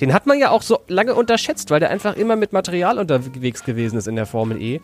Den 0.00 0.14
hat 0.14 0.26
man 0.26 0.38
ja 0.38 0.50
auch 0.50 0.62
so 0.62 0.80
lange 0.88 1.14
unterschätzt, 1.14 1.70
weil 1.70 1.80
der 1.80 1.90
einfach 1.90 2.16
immer 2.16 2.34
mit 2.34 2.52
Material 2.52 2.98
unterwegs 2.98 3.62
gewesen 3.62 3.98
ist 3.98 4.08
in 4.08 4.16
der 4.16 4.24
Formel 4.24 4.60
E, 4.60 4.80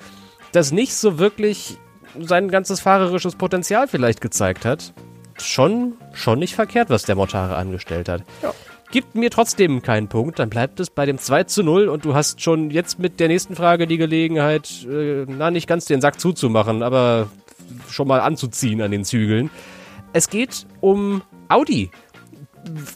das 0.52 0.70
nicht 0.70 0.94
so 0.94 1.18
wirklich 1.18 1.78
sein 2.20 2.48
ganzes 2.48 2.80
fahrerisches 2.80 3.37
Potenzial 3.37 3.88
vielleicht 3.88 4.20
gezeigt 4.20 4.66
hat. 4.66 4.92
Schon, 5.38 5.94
schon 6.12 6.38
nicht 6.38 6.54
verkehrt, 6.54 6.90
was 6.90 7.04
der 7.04 7.16
Motare 7.16 7.56
angestellt 7.56 8.08
hat. 8.11 8.22
Ja. 8.42 8.52
Gibt 8.92 9.14
mir 9.14 9.31
trotzdem 9.31 9.81
keinen 9.81 10.09
Punkt, 10.09 10.38
dann 10.38 10.50
bleibt 10.50 10.78
es 10.78 10.90
bei 10.90 11.07
dem 11.07 11.16
2 11.16 11.44
zu 11.44 11.62
0 11.62 11.88
und 11.88 12.05
du 12.05 12.14
hast 12.14 12.42
schon 12.42 12.70
jetzt 12.70 12.98
mit 12.98 13.20
der 13.20 13.28
nächsten 13.28 13.57
Frage 13.57 13.87
die 13.87 13.96
Gelegenheit, 13.96 14.87
äh, 14.87 15.24
na, 15.26 15.50
nicht 15.50 15.66
ganz 15.66 15.87
den 15.87 16.02
Sack 16.02 16.20
zuzumachen, 16.20 16.83
aber 16.83 17.31
schon 17.88 18.07
mal 18.07 18.20
anzuziehen 18.20 18.83
an 18.83 18.90
den 18.90 19.07
Zügeln. 19.07 19.48
Es 20.12 20.28
geht 20.28 20.66
um 20.83 21.22
Audi 21.48 21.90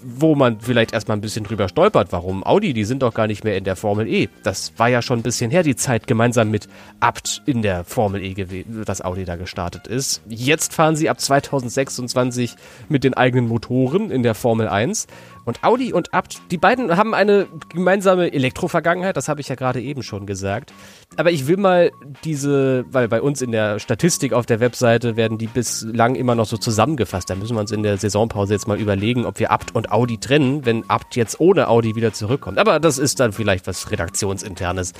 wo 0.02 0.34
man 0.34 0.60
vielleicht 0.60 0.92
erstmal 0.92 1.16
ein 1.16 1.20
bisschen 1.20 1.44
drüber 1.44 1.68
stolpert, 1.68 2.12
warum 2.12 2.44
Audi, 2.44 2.72
die 2.72 2.84
sind 2.84 3.02
doch 3.02 3.14
gar 3.14 3.26
nicht 3.26 3.44
mehr 3.44 3.56
in 3.56 3.64
der 3.64 3.76
Formel 3.76 4.06
E. 4.06 4.28
Das 4.42 4.72
war 4.76 4.88
ja 4.88 5.02
schon 5.02 5.20
ein 5.20 5.22
bisschen 5.22 5.50
her, 5.50 5.62
die 5.62 5.76
Zeit 5.76 6.06
gemeinsam 6.06 6.50
mit 6.50 6.68
Abt 7.00 7.42
in 7.46 7.62
der 7.62 7.84
Formel 7.84 8.22
E 8.22 8.34
gewesen, 8.34 8.84
dass 8.84 9.02
Audi 9.02 9.24
da 9.24 9.36
gestartet 9.36 9.86
ist. 9.86 10.22
Jetzt 10.28 10.72
fahren 10.72 10.96
sie 10.96 11.10
ab 11.10 11.20
2026 11.20 12.54
mit 12.88 13.04
den 13.04 13.14
eigenen 13.14 13.48
Motoren 13.48 14.10
in 14.10 14.22
der 14.22 14.34
Formel 14.34 14.68
1. 14.68 15.06
Und 15.46 15.62
Audi 15.62 15.92
und 15.92 16.12
Abt, 16.12 16.40
die 16.50 16.58
beiden 16.58 16.96
haben 16.96 17.14
eine 17.14 17.46
gemeinsame 17.72 18.32
Elektro-Vergangenheit, 18.32 19.16
das 19.16 19.28
habe 19.28 19.40
ich 19.40 19.48
ja 19.48 19.54
gerade 19.54 19.80
eben 19.80 20.02
schon 20.02 20.26
gesagt. 20.26 20.74
Aber 21.16 21.30
ich 21.30 21.46
will 21.46 21.56
mal 21.56 21.92
diese, 22.24 22.84
weil 22.90 23.06
bei 23.06 23.22
uns 23.22 23.40
in 23.42 23.52
der 23.52 23.78
Statistik 23.78 24.32
auf 24.32 24.44
der 24.44 24.58
Webseite 24.58 25.16
werden 25.16 25.38
die 25.38 25.46
bislang 25.46 26.16
immer 26.16 26.34
noch 26.34 26.46
so 26.46 26.56
zusammengefasst. 26.56 27.30
Da 27.30 27.36
müssen 27.36 27.54
wir 27.54 27.60
uns 27.60 27.70
in 27.70 27.84
der 27.84 27.96
Saisonpause 27.96 28.54
jetzt 28.54 28.66
mal 28.66 28.78
überlegen, 28.78 29.24
ob 29.24 29.38
wir 29.38 29.52
Abt 29.52 29.72
und 29.76 29.92
Audi 29.92 30.18
trennen, 30.18 30.66
wenn 30.66 30.90
Abt 30.90 31.14
jetzt 31.14 31.38
ohne 31.38 31.68
Audi 31.68 31.94
wieder 31.94 32.12
zurückkommt. 32.12 32.58
Aber 32.58 32.80
das 32.80 32.98
ist 32.98 33.20
dann 33.20 33.32
vielleicht 33.32 33.68
was 33.68 33.92
Redaktionsinternes. 33.92 34.94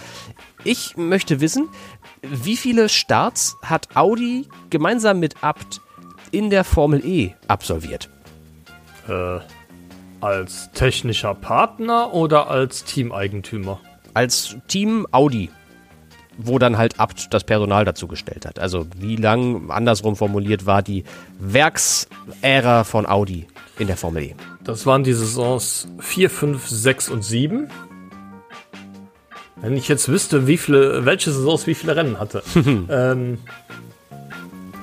Ich 0.62 0.96
möchte 0.96 1.40
wissen, 1.40 1.68
wie 2.22 2.56
viele 2.56 2.88
Starts 2.88 3.56
hat 3.62 3.96
Audi 3.96 4.46
gemeinsam 4.70 5.18
mit 5.18 5.42
Abt 5.42 5.80
in 6.30 6.50
der 6.50 6.62
Formel 6.62 7.04
E 7.04 7.32
absolviert? 7.48 8.09
Äh. 9.09 9.40
Als 10.20 10.70
technischer 10.72 11.35
Partner 11.35 12.12
oder 12.14 12.48
als 12.48 12.85
Teameigentümer? 12.85 13.81
Als 14.14 14.57
Team 14.68 15.07
Audi. 15.12 15.50
wo 16.38 16.59
dann 16.59 16.76
halt 16.76 17.00
Abt 17.00 17.33
das 17.33 17.44
Personal 17.44 17.85
dazu 17.87 18.07
gestellt 18.09 18.44
hat. 18.44 18.59
Also 18.59 18.87
wie 18.98 19.16
lang, 19.16 19.70
andersrum 19.70 20.16
formuliert, 20.16 20.66
war 20.66 20.83
die 20.83 21.05
Werksära 21.38 22.85
von 22.85 23.07
Audi 23.07 23.46
in 23.79 23.87
der 23.87 23.96
Formel 23.96 24.22
E? 24.22 24.35
Das 24.62 24.85
waren 24.85 25.02
die 25.02 25.14
Saisons 25.14 25.88
4, 25.98 26.29
5, 26.29 26.68
6 26.68 27.09
und 27.09 27.24
7. 27.24 27.70
Wenn 29.57 29.76
ich 29.79 29.88
jetzt 29.88 30.09
wüsste, 30.11 30.46
wie 30.46 30.59
viele, 30.59 31.07
welche 31.07 31.31
Saisons 31.31 31.66
wie 31.66 31.74
viele 31.74 31.96
Rennen 31.96 32.18
hatte. 32.18 32.42
ähm, 32.90 33.38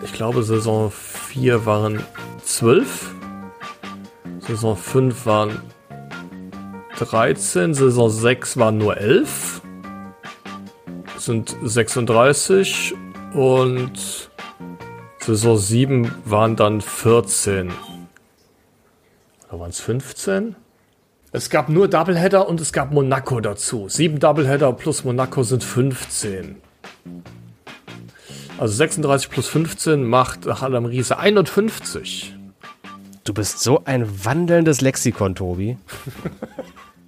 ich 0.04 0.14
glaube, 0.14 0.42
Saison 0.44 0.90
4 0.92 1.68
waren 1.68 2.04
12. 2.44 3.14
Saison 4.48 4.76
5 4.76 5.26
waren 5.26 5.62
13. 7.00 7.74
Saison 7.74 8.10
6 8.10 8.58
waren 8.58 8.78
nur 8.78 8.98
11. 8.98 9.62
Sind 11.18 11.56
36. 11.64 12.94
Und 13.34 14.30
Saison 15.20 15.58
7 15.58 16.12
waren 16.26 16.58
dann 16.58 16.82
14. 16.82 17.72
Oder 19.48 19.60
waren 19.60 19.70
es 19.70 19.80
15? 19.80 20.56
Es 21.32 21.50
gab 21.50 21.70
nur 21.70 21.88
Doubleheader 21.88 22.48
und 22.48 22.60
es 22.60 22.74
gab 22.74 22.92
Monaco 22.92 23.40
dazu. 23.40 23.88
Sieben 23.88 24.20
Doubleheader 24.20 24.74
plus 24.74 25.06
Monaco 25.06 25.44
sind 25.44 25.64
15. 25.64 26.58
Also 28.58 28.74
36 28.76 29.30
plus 29.30 29.48
15 29.48 30.04
macht 30.04 30.46
Hallam 30.46 30.86
Riese 30.86 31.18
51. 31.18 32.36
Du 33.24 33.34
bist 33.34 33.60
so 33.60 33.82
ein 33.86 34.26
wandelndes 34.26 34.82
Lexikon, 34.82 35.34
Tobi. 35.36 35.78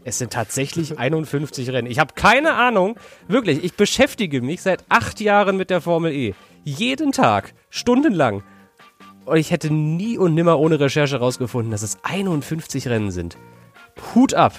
es 0.06 0.18
sind 0.18 0.32
tatsächlich 0.32 0.98
51 0.98 1.70
Rennen. 1.72 1.92
Ich 1.92 2.00
habe 2.00 2.14
keine 2.14 2.54
Ahnung. 2.54 2.98
Wirklich, 3.28 3.64
ich 3.64 3.74
beschäftige 3.74 4.42
mich 4.42 4.62
seit 4.62 4.86
acht 4.88 5.20
Jahren 5.20 5.58
mit 5.58 5.70
der 5.70 5.82
Formel 5.82 6.14
E. 6.14 6.34
Jeden 6.64 7.12
Tag, 7.12 7.54
stundenlang. 7.70 8.44
Und 9.26 9.38
ich 9.38 9.52
hätte 9.52 9.74
nie 9.74 10.18
und 10.18 10.36
nimmer 10.36 10.58
ohne 10.58 10.80
Recherche 10.80 11.16
herausgefunden, 11.16 11.72
dass 11.72 11.82
es 11.82 11.98
51 12.04 12.88
Rennen 12.88 13.12
sind. 13.12 13.38
Hut 14.14 14.34
ab. 14.34 14.54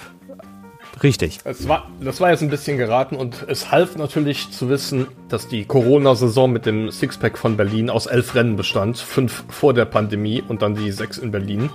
Richtig. 1.03 1.39
Das 1.43 1.67
war, 1.67 1.89
das 1.99 2.19
war 2.21 2.31
jetzt 2.31 2.41
ein 2.41 2.49
bisschen 2.49 2.77
geraten 2.77 3.15
und 3.15 3.45
es 3.47 3.71
half 3.71 3.95
natürlich 3.95 4.51
zu 4.51 4.69
wissen, 4.69 5.07
dass 5.29 5.47
die 5.47 5.65
Corona-Saison 5.65 6.51
mit 6.51 6.65
dem 6.65 6.91
Sixpack 6.91 7.37
von 7.37 7.57
Berlin 7.57 7.89
aus 7.89 8.05
elf 8.05 8.35
Rennen 8.35 8.55
bestand. 8.55 8.97
Fünf 8.97 9.43
vor 9.49 9.73
der 9.73 9.85
Pandemie 9.85 10.43
und 10.47 10.61
dann 10.61 10.75
die 10.75 10.91
sechs 10.91 11.17
in 11.17 11.31
Berlin. 11.31 11.69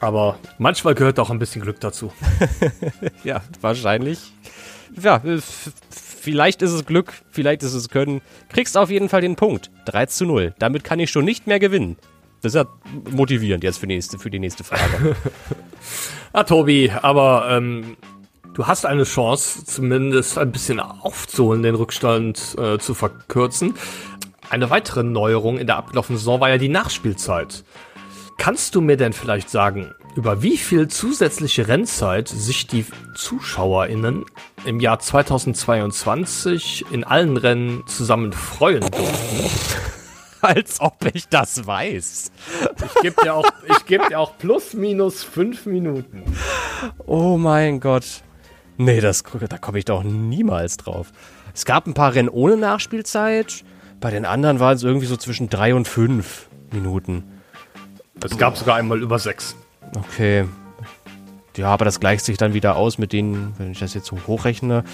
Aber 0.00 0.38
manchmal 0.58 0.94
gehört 0.94 1.18
auch 1.18 1.30
ein 1.30 1.38
bisschen 1.38 1.62
Glück 1.62 1.80
dazu. 1.80 2.12
ja, 3.24 3.42
wahrscheinlich. 3.60 4.18
Ja, 5.00 5.20
vielleicht 5.90 6.62
ist 6.62 6.72
es 6.72 6.86
Glück, 6.86 7.12
vielleicht 7.30 7.62
ist 7.62 7.74
es 7.74 7.88
Können. 7.88 8.20
Kriegst 8.48 8.76
auf 8.76 8.90
jeden 8.90 9.08
Fall 9.08 9.20
den 9.20 9.36
Punkt. 9.36 9.70
3 9.86 10.06
zu 10.06 10.26
0. 10.26 10.54
Damit 10.58 10.84
kann 10.84 11.00
ich 11.00 11.10
schon 11.10 11.24
nicht 11.24 11.46
mehr 11.46 11.58
gewinnen. 11.58 11.96
Das 12.42 12.54
ist 12.54 12.62
ja 12.62 12.66
motivierend 13.10 13.64
jetzt 13.64 13.78
für 13.78 13.86
die 13.86 13.94
nächste, 13.94 14.18
für 14.18 14.30
die 14.30 14.38
nächste 14.38 14.64
Frage. 14.64 15.16
ah, 16.36 16.44
Tobi, 16.44 16.90
aber 16.90 17.46
ähm, 17.50 17.96
du 18.52 18.66
hast 18.66 18.84
eine 18.84 19.04
Chance, 19.04 19.64
zumindest 19.64 20.36
ein 20.36 20.52
bisschen 20.52 20.80
aufzuholen, 20.80 21.62
den 21.62 21.74
Rückstand 21.74 22.56
äh, 22.58 22.78
zu 22.78 22.92
verkürzen. 22.92 23.74
Eine 24.50 24.68
weitere 24.68 25.02
Neuerung 25.02 25.58
in 25.58 25.66
der 25.66 25.76
abgelaufenen 25.76 26.18
Saison 26.18 26.40
war 26.40 26.50
ja 26.50 26.58
die 26.58 26.68
Nachspielzeit. 26.68 27.64
Kannst 28.36 28.74
du 28.74 28.82
mir 28.82 28.98
denn 28.98 29.14
vielleicht 29.14 29.48
sagen, 29.48 29.94
über 30.14 30.42
wie 30.42 30.58
viel 30.58 30.88
zusätzliche 30.88 31.68
Rennzeit 31.68 32.28
sich 32.28 32.66
die 32.66 32.84
ZuschauerInnen 33.14 34.26
im 34.66 34.80
Jahr 34.80 34.98
2022 34.98 36.84
in 36.90 37.04
allen 37.04 37.38
Rennen 37.38 37.82
zusammen 37.86 38.34
freuen 38.34 38.82
durften? 38.82 39.95
als 40.42 40.80
ob 40.80 40.96
ich 41.14 41.28
das 41.28 41.66
weiß. 41.66 42.30
Ich 42.84 43.02
gebe 43.02 43.22
dir, 43.22 43.34
auch, 43.34 43.50
geb 43.86 44.08
dir 44.08 44.18
auch 44.18 44.36
plus 44.38 44.74
minus 44.74 45.22
fünf 45.22 45.66
Minuten. 45.66 46.22
Oh 47.06 47.36
mein 47.36 47.80
Gott. 47.80 48.22
Nee, 48.78 49.00
das, 49.00 49.22
da 49.48 49.58
komme 49.58 49.78
ich 49.78 49.86
doch 49.86 50.02
niemals 50.02 50.76
drauf. 50.76 51.12
Es 51.54 51.64
gab 51.64 51.86
ein 51.86 51.94
paar 51.94 52.14
Rennen 52.14 52.28
ohne 52.28 52.56
Nachspielzeit. 52.56 53.64
Bei 54.00 54.10
den 54.10 54.26
anderen 54.26 54.60
waren 54.60 54.76
es 54.76 54.82
irgendwie 54.82 55.06
so 55.06 55.16
zwischen 55.16 55.48
drei 55.48 55.74
und 55.74 55.88
fünf 55.88 56.48
Minuten. 56.70 57.24
Es 58.22 58.36
gab 58.36 58.56
sogar 58.56 58.76
einmal 58.76 59.00
über 59.00 59.18
sechs. 59.18 59.56
Okay. 59.96 60.46
Ja, 61.56 61.68
aber 61.68 61.86
das 61.86 62.00
gleicht 62.00 62.24
sich 62.24 62.36
dann 62.36 62.52
wieder 62.52 62.76
aus 62.76 62.98
mit 62.98 63.12
denen, 63.12 63.54
wenn 63.56 63.72
ich 63.72 63.78
das 63.78 63.94
jetzt 63.94 64.06
so 64.06 64.18
hochrechne, 64.26 64.84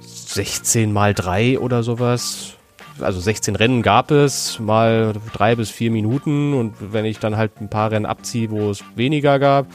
16 0.00 0.92
mal 0.92 1.14
3 1.14 1.58
oder 1.58 1.82
sowas 1.82 2.55
also 3.00 3.20
16 3.20 3.56
Rennen 3.56 3.82
gab 3.82 4.10
es, 4.10 4.58
mal 4.58 5.14
drei 5.32 5.54
bis 5.54 5.70
vier 5.70 5.90
Minuten 5.90 6.54
und 6.54 6.74
wenn 6.92 7.04
ich 7.04 7.18
dann 7.18 7.36
halt 7.36 7.60
ein 7.60 7.70
paar 7.70 7.90
Rennen 7.90 8.06
abziehe, 8.06 8.50
wo 8.50 8.70
es 8.70 8.82
weniger 8.94 9.38
gab, 9.38 9.66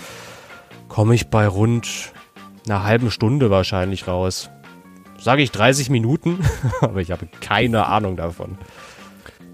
komme 0.88 1.16
ich 1.16 1.28
bei 1.28 1.48
rund 1.48 2.12
einer 2.66 2.84
halben 2.84 3.12
Stunde 3.12 3.50
wahrscheinlich 3.50 4.08
raus. 4.08 4.50
Sage 5.20 5.44
ich 5.44 5.52
30 5.52 5.90
Minuten, 5.90 6.40
aber 6.82 7.02
ich 7.02 7.12
habe 7.12 7.28
keine 7.42 7.88
Ahnung 7.88 8.18
davon. 8.18 8.58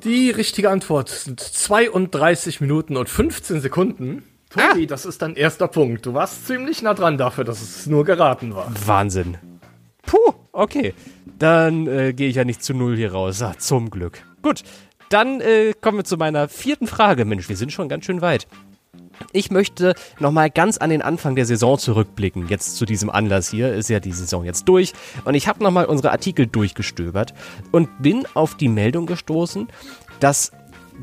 Die 0.04 0.30
richtige 0.30 0.70
Antwort 0.70 1.10
sind 1.10 1.40
32 1.40 2.62
Minuten 2.62 2.96
und 2.96 3.10
15 3.10 3.62
Sekunden. 3.62 4.24
Tobi, 4.50 4.84
ah. 4.84 4.86
das 4.88 5.06
ist 5.06 5.22
dein 5.22 5.36
erster 5.36 5.68
Punkt. 5.68 6.06
Du 6.06 6.14
warst 6.14 6.48
ziemlich 6.48 6.82
nah 6.82 6.94
dran 6.94 7.18
dafür, 7.18 7.44
dass 7.44 7.62
es 7.62 7.86
nur 7.88 8.06
geraten 8.06 8.56
war. 8.56 8.72
Wahnsinn. 8.86 9.38
Puh, 10.04 10.34
okay. 10.54 10.94
Dann 11.38 11.88
äh, 11.88 12.14
gehe 12.14 12.30
ich 12.30 12.36
ja 12.36 12.46
nicht 12.46 12.64
zu 12.64 12.74
null 12.74 12.96
hier 12.96 13.12
raus. 13.12 13.42
Ah, 13.42 13.56
zum 13.58 13.90
Glück. 13.90 14.24
Gut, 14.42 14.64
dann 15.10 15.42
äh, 15.42 15.74
kommen 15.80 16.00
wir 16.00 16.04
zu 16.04 16.18
meiner 16.18 16.48
vierten 16.50 16.88
Frage. 16.88 17.26
Mensch, 17.26 17.50
wir 17.50 17.58
sind 17.58 17.72
schon 17.72 17.90
ganz 17.90 18.06
schön 18.06 18.22
weit. 18.22 18.48
Ich 19.32 19.52
möchte 19.52 19.94
nochmal 20.20 20.50
ganz 20.50 20.78
an 20.78 20.90
den 20.90 21.02
Anfang 21.02 21.36
der 21.36 21.46
Saison 21.46 21.78
zurückblicken. 21.78 22.48
Jetzt 22.50 22.78
zu 22.78 22.86
diesem 22.86 23.10
Anlass 23.10 23.50
hier 23.50 23.74
ist 23.74 23.90
ja 23.90 24.00
die 24.00 24.12
Saison 24.12 24.44
jetzt 24.44 24.66
durch. 24.66 24.94
Und 25.26 25.34
ich 25.34 25.48
habe 25.48 25.64
nochmal 25.64 25.86
unsere 25.86 26.12
Artikel 26.12 26.48
durchgestöbert 26.48 27.34
und 27.72 27.90
bin 28.02 28.26
auf 28.34 28.56
die 28.56 28.70
Meldung 28.70 29.06
gestoßen, 29.06 29.68
dass 30.20 30.52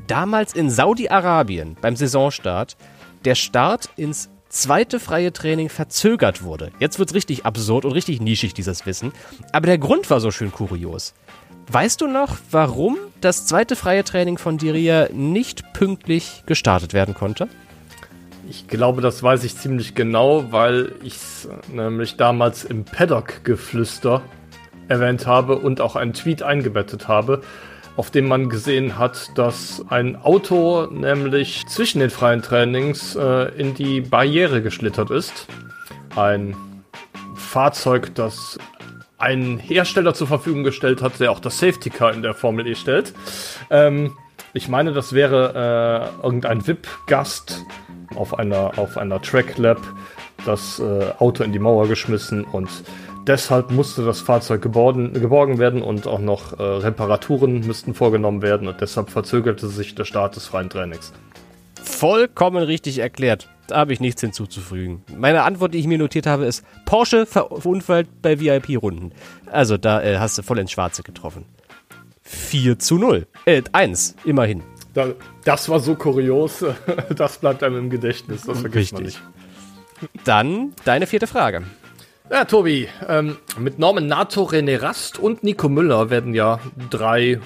damals 0.07 0.55
in 0.55 0.71
Saudi-Arabien 0.71 1.77
beim 1.81 1.97
Saisonstart 1.97 2.77
der 3.25 3.35
Start 3.35 3.89
ins 3.97 4.29
zweite 4.55 5.01
freie 5.01 5.33
Training 5.33 5.69
verzögert 5.69 6.43
wurde. 6.43 6.71
Jetzt 6.79 6.99
wird 6.99 7.11
es 7.11 7.15
richtig 7.15 7.45
absurd 7.45 7.85
und 7.85 7.93
richtig 7.93 8.21
nischig, 8.21 8.55
dieses 8.55 8.87
Wissen. 8.87 9.13
Aber 9.53 9.67
der 9.67 9.79
Grund 9.79 10.09
war 10.11 10.21
so 10.21 10.31
schön 10.31 10.53
kurios. 10.53 11.15
Weißt 11.71 12.01
du 12.01 12.07
noch, 12.07 12.37
warum 12.51 12.97
das 13.21 13.47
zweite 13.47 13.75
freie 13.75 14.05
Training 14.05 14.39
von 14.39 14.59
Diria 14.59 15.09
nicht 15.13 15.73
pünktlich 15.73 16.45
gestartet 16.47 16.93
werden 16.93 17.15
konnte? 17.15 17.49
Ich 18.49 18.69
glaube, 18.69 19.01
das 19.01 19.23
weiß 19.23 19.43
ich 19.45 19.57
ziemlich 19.57 19.95
genau, 19.95 20.53
weil 20.53 20.93
ich 21.03 21.15
es 21.15 21.49
nämlich 21.73 22.17
damals 22.17 22.63
im 22.63 22.85
Paddock-Geflüster 22.85 24.23
erwähnt 24.87 25.27
habe 25.27 25.57
und 25.57 25.81
auch 25.81 25.97
einen 25.97 26.13
Tweet 26.13 26.43
eingebettet 26.43 27.09
habe 27.09 27.43
auf 27.97 28.11
dem 28.11 28.27
man 28.27 28.49
gesehen 28.49 28.99
hat, 28.99 29.37
dass 29.39 29.85
ein 29.89 30.17
Auto 30.17 30.87
nämlich 30.87 31.67
zwischen 31.67 32.01
den 32.01 32.11
freien 32.11 32.43
Trainings 32.43 33.15
äh, 33.15 33.53
in 33.57 33.75
die 33.75 34.01
Barriere 34.01 34.63
geschlittert 34.63 35.11
ist. 35.11 35.47
Ein 36.17 36.57
Fahrzeug, 37.37 38.15
das 38.15 38.59
ein 39.19 39.59
Hersteller 39.59 40.13
zur 40.15 40.27
Verfügung 40.27 40.65
gestellt 40.65 41.03
hat, 41.03 41.21
der 41.21 41.31
auch 41.31 41.41
das 41.41 41.59
Safety 41.59 41.91
Car 41.91 42.13
in 42.13 42.23
der 42.23 42.35
Formel 42.35 42.67
E 42.67 42.75
stellt. 42.75 43.15
Ähm, 43.71 44.17
ich 44.53 44.69
meine, 44.69 44.93
das 44.93 45.13
wäre 45.13 46.13
äh, 46.23 46.25
irgendein 46.25 46.67
VIP-Gast 46.67 47.65
auf 48.17 48.39
einer, 48.39 48.79
auf 48.79 48.97
einer 48.97 49.21
Track 49.23 49.57
Lab 49.59 49.81
das 50.45 50.79
äh, 50.79 51.13
Auto 51.19 51.43
in 51.43 51.53
die 51.53 51.59
Mauer 51.59 51.89
geschmissen 51.89 52.45
und 52.45 52.69
Deshalb 53.27 53.71
musste 53.71 54.05
das 54.05 54.21
Fahrzeug 54.21 54.61
geborgen, 54.61 55.15
geborgen 55.15 55.59
werden 55.59 55.83
und 55.83 56.07
auch 56.07 56.19
noch 56.19 56.59
äh, 56.59 56.63
Reparaturen 56.63 57.61
müssten 57.61 57.95
vorgenommen 57.95 58.43
werden 58.43 58.69
und 58.69 58.81
deshalb 58.83 59.09
verzögerte 59.09 59.69
sich 59.69 59.95
der 59.95 60.05
Start 60.05 60.37
des 60.37 60.47
freien 60.47 60.69
Trainings. 60.69 61.13
Vollkommen 61.83 62.63
richtig 62.63 62.99
erklärt. 62.99 63.49
Da 63.67 63.79
habe 63.79 63.95
ich 63.95 64.01
nichts 64.01 64.21
hinzuzufügen. 64.21 65.05
Meine 65.17 65.43
Antwort, 65.43 65.73
die 65.73 65.79
ich 65.79 65.87
mir 65.87 65.97
notiert 65.97 66.27
habe, 66.27 66.45
ist 66.45 66.67
Porsche 66.85 67.25
verunfallt 67.25 68.09
bei 68.21 68.39
VIP-Runden. 68.39 69.13
Also 69.51 69.79
da 69.79 70.03
äh, 70.03 70.19
hast 70.19 70.37
du 70.37 70.43
voll 70.43 70.59
ins 70.59 70.71
Schwarze 70.71 71.03
getroffen. 71.03 71.47
4 72.23 72.79
zu 72.79 72.99
0. 72.99 73.27
Äh, 73.47 73.63
1, 73.73 74.17
immerhin. 74.25 74.63
Da, 74.93 75.09
das 75.45 75.69
war 75.71 75.81
so 75.81 75.95
kurios, 75.95 76.63
das 77.17 77.39
bleibt 77.39 77.63
einem 77.63 77.79
im 77.79 77.91
Gedächtnis, 77.91 78.43
das 78.43 78.61
vergisst 78.61 78.93
Richtig. 78.93 78.93
man 78.93 79.03
nicht. 79.05 79.23
Dann 80.25 80.73
deine 80.85 81.07
vierte 81.07 81.27
Frage. 81.27 81.63
Ja, 82.31 82.47
Tobi, 82.47 82.89
ähm, 83.07 83.37
mit 83.59 83.79
Norman 83.79 84.07
Nato, 84.07 84.45
René 84.45 84.81
Rast 84.81 85.19
und 85.19 85.45
Nico 85.45 85.69
Müller 85.69 86.09
werden 86.09 86.33
ja 86.33 86.59
drei 86.89 87.39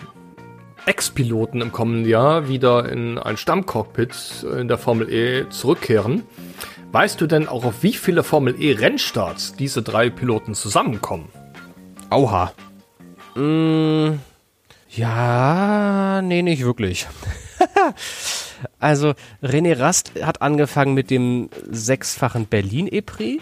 Ex-Piloten 0.87 1.61
im 1.61 1.73
kommenden 1.73 2.09
Jahr 2.09 2.49
wieder 2.49 2.89
in 2.89 3.19
ein 3.19 3.37
Stammcockpit 3.37 4.47
in 4.57 4.69
der 4.69 4.79
Formel 4.79 5.13
E 5.13 5.49
zurückkehren. 5.49 6.23
Weißt 6.93 7.21
du 7.21 7.27
denn 7.27 7.49
auch, 7.49 7.65
auf 7.65 7.83
wie 7.83 7.93
viele 7.93 8.23
Formel 8.23 8.55
E 8.63 8.73
Rennstarts 8.73 9.57
diese 9.57 9.83
drei 9.83 10.11
Piloten 10.11 10.55
zusammenkommen? 10.55 11.29
Auha. 12.09 12.53
Mm, 13.35 14.21
ja, 14.91 16.23
nee, 16.23 16.43
nicht 16.43 16.63
wirklich. 16.63 17.09
also 18.79 19.15
René 19.43 19.77
Rast 19.77 20.13
hat 20.23 20.41
angefangen 20.41 20.95
mit 20.95 21.11
dem 21.11 21.51
sechsfachen 21.69 22.47
Berlin-Epris 22.47 23.41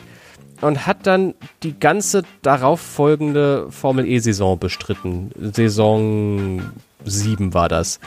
und 0.60 0.86
hat 0.86 1.06
dann 1.06 1.34
die 1.62 1.78
ganze 1.78 2.22
darauf 2.42 2.80
folgende 2.80 3.70
Formel 3.70 4.06
E-Saison 4.06 4.58
bestritten. 4.58 5.30
Saison 5.52 6.62
7 7.04 7.54
war 7.54 7.68
das 7.68 8.00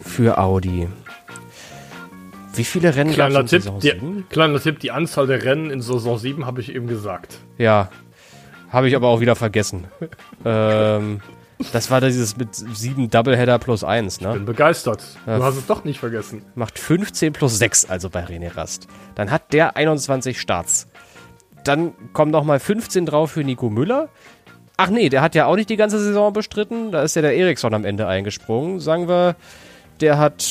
für 0.00 0.38
Audi. 0.38 0.88
Wie 2.54 2.64
viele 2.64 2.94
Rennen 2.94 3.12
Kleiner 3.12 3.44
Tipp, 3.44 3.62
Saison 3.62 3.80
die, 3.80 3.90
7? 3.90 4.26
kleiner 4.30 4.60
Tipp, 4.60 4.80
die 4.80 4.90
Anzahl 4.90 5.26
der 5.26 5.44
Rennen 5.44 5.70
in 5.70 5.82
Saison 5.82 6.18
7 6.18 6.46
habe 6.46 6.60
ich 6.60 6.74
eben 6.74 6.86
gesagt. 6.86 7.38
Ja, 7.58 7.90
habe 8.70 8.88
ich 8.88 8.96
aber 8.96 9.08
auch 9.08 9.20
wieder 9.20 9.36
vergessen. 9.36 9.84
ähm, 10.44 11.20
das 11.72 11.90
war 11.90 12.00
dieses 12.00 12.36
mit 12.36 12.54
sieben 12.54 13.08
Doubleheader 13.08 13.58
plus 13.58 13.82
eins, 13.84 14.20
ne? 14.20 14.32
Bin 14.34 14.44
begeistert. 14.44 15.02
Du 15.24 15.42
hast 15.42 15.56
es 15.56 15.66
doch 15.66 15.84
nicht 15.84 15.98
vergessen. 15.98 16.42
Macht 16.54 16.78
15 16.78 17.32
plus 17.32 17.58
6, 17.58 17.86
also 17.86 18.10
bei 18.10 18.24
René 18.24 18.54
Rast. 18.54 18.88
Dann 19.14 19.30
hat 19.30 19.52
der 19.52 19.76
21 19.76 20.38
Starts. 20.38 20.86
Dann 21.66 21.94
kommen 22.12 22.30
noch 22.30 22.44
mal 22.44 22.60
15 22.60 23.06
drauf 23.06 23.32
für 23.32 23.42
Nico 23.44 23.70
Müller. 23.70 24.08
Ach 24.76 24.88
nee, 24.88 25.08
der 25.08 25.22
hat 25.22 25.34
ja 25.34 25.46
auch 25.46 25.56
nicht 25.56 25.70
die 25.70 25.76
ganze 25.76 25.98
Saison 25.98 26.32
bestritten. 26.32 26.92
Da 26.92 27.02
ist 27.02 27.16
ja 27.16 27.22
der 27.22 27.36
Eriksson 27.36 27.74
am 27.74 27.84
Ende 27.84 28.06
eingesprungen. 28.06 28.78
Sagen 28.78 29.08
wir, 29.08 29.36
der 30.00 30.18
hat 30.18 30.46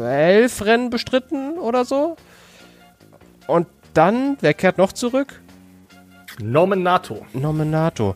elf 0.00 0.64
Rennen 0.64 0.90
bestritten 0.90 1.58
oder 1.58 1.84
so. 1.84 2.16
Und 3.46 3.66
dann, 3.94 4.36
wer 4.40 4.54
kehrt 4.54 4.78
noch 4.78 4.92
zurück? 4.92 5.40
Norman 6.40 6.82
Nato. 6.82 7.24
Nominato. 7.32 8.14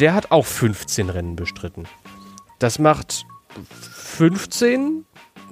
Der 0.00 0.14
hat 0.14 0.30
auch 0.30 0.46
15 0.46 1.10
Rennen 1.10 1.36
bestritten. 1.36 1.84
Das 2.58 2.78
macht 2.78 3.26
15 3.92 5.04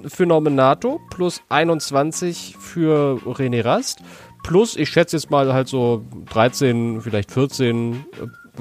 für 0.07 0.25
Nominato 0.25 0.99
plus 1.09 1.41
21 1.49 2.55
für 2.59 3.19
René 3.25 3.63
Rast 3.63 3.99
plus, 4.43 4.75
ich 4.75 4.89
schätze 4.89 5.17
jetzt 5.17 5.31
mal 5.31 5.53
halt 5.53 5.67
so 5.67 6.05
13, 6.29 7.01
vielleicht 7.01 7.31
14 7.31 8.05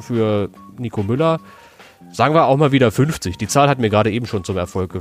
für 0.01 0.49
Nico 0.79 1.03
Müller. 1.03 1.41
Sagen 2.13 2.35
wir 2.35 2.47
auch 2.47 2.57
mal 2.57 2.73
wieder 2.73 2.91
50. 2.91 3.37
Die 3.37 3.49
Zahl 3.49 3.69
hat 3.69 3.79
mir 3.79 3.91
gerade 3.91 4.11
eben 4.11 4.27
schon 4.27 4.45
zum 4.45 4.57
Erfolg, 4.57 4.93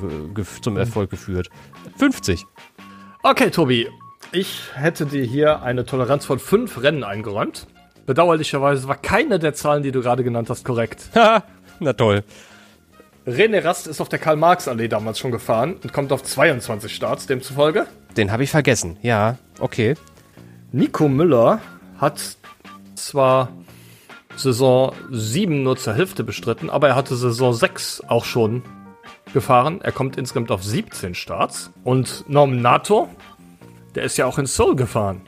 zum 0.62 0.78
Erfolg 0.78 1.10
geführt. 1.10 1.50
50. 1.98 2.46
Okay, 3.24 3.50
Tobi. 3.50 3.88
Ich 4.32 4.62
hätte 4.76 5.06
dir 5.06 5.24
hier 5.24 5.62
eine 5.62 5.86
Toleranz 5.86 6.26
von 6.26 6.40
fünf 6.40 6.82
Rennen 6.82 7.04
eingeräumt. 7.04 7.68
Bedauerlicherweise 8.06 8.88
war 8.88 8.96
keine 8.96 9.40
der 9.40 9.54
Zahlen, 9.54 9.84
die 9.84 9.92
du 9.92 10.02
gerade 10.02 10.24
genannt 10.24 10.50
hast, 10.50 10.64
korrekt. 10.64 11.10
Haha, 11.16 11.44
Na 11.80 11.94
toll. 11.94 12.24
René 13.28 13.64
Rast 13.64 13.88
ist 13.88 14.02
auf 14.02 14.10
der 14.10 14.18
Karl-Marx-Allee 14.18 14.88
damals 14.88 15.20
schon 15.20 15.32
gefahren 15.32 15.76
und 15.84 15.94
kommt 15.94 16.12
auf 16.12 16.24
22 16.24 16.94
Starts, 16.96 17.28
demzufolge. 17.28 17.86
Den 18.18 18.32
habe 18.32 18.44
ich 18.44 18.50
vergessen. 18.50 18.98
Ja, 19.02 19.38
okay. 19.60 19.96
Nico 20.72 21.10
Müller 21.10 21.60
hat 21.98 22.38
zwar 22.96 23.50
Saison 24.36 24.94
7 25.12 25.64
nur 25.64 25.76
zur 25.76 25.94
Hälfte 25.94 26.24
bestritten, 26.24 26.70
aber 26.70 26.90
er 26.90 26.96
hatte 26.96 27.16
Saison 27.16 27.54
6 27.54 28.04
auch 28.08 28.24
schon 28.24 28.64
gefahren. 29.34 29.82
Er 29.82 29.92
kommt 29.92 30.18
insgesamt 30.18 30.52
auf 30.52 30.64
17 30.64 31.14
Starts. 31.14 31.72
Und 31.84 32.24
Norman 32.28 32.62
Nato, 32.62 33.10
der 33.96 34.04
ist 34.04 34.18
ja 34.18 34.26
auch 34.26 34.38
in 34.38 34.46
Seoul 34.46 34.76
gefahren, 34.76 35.22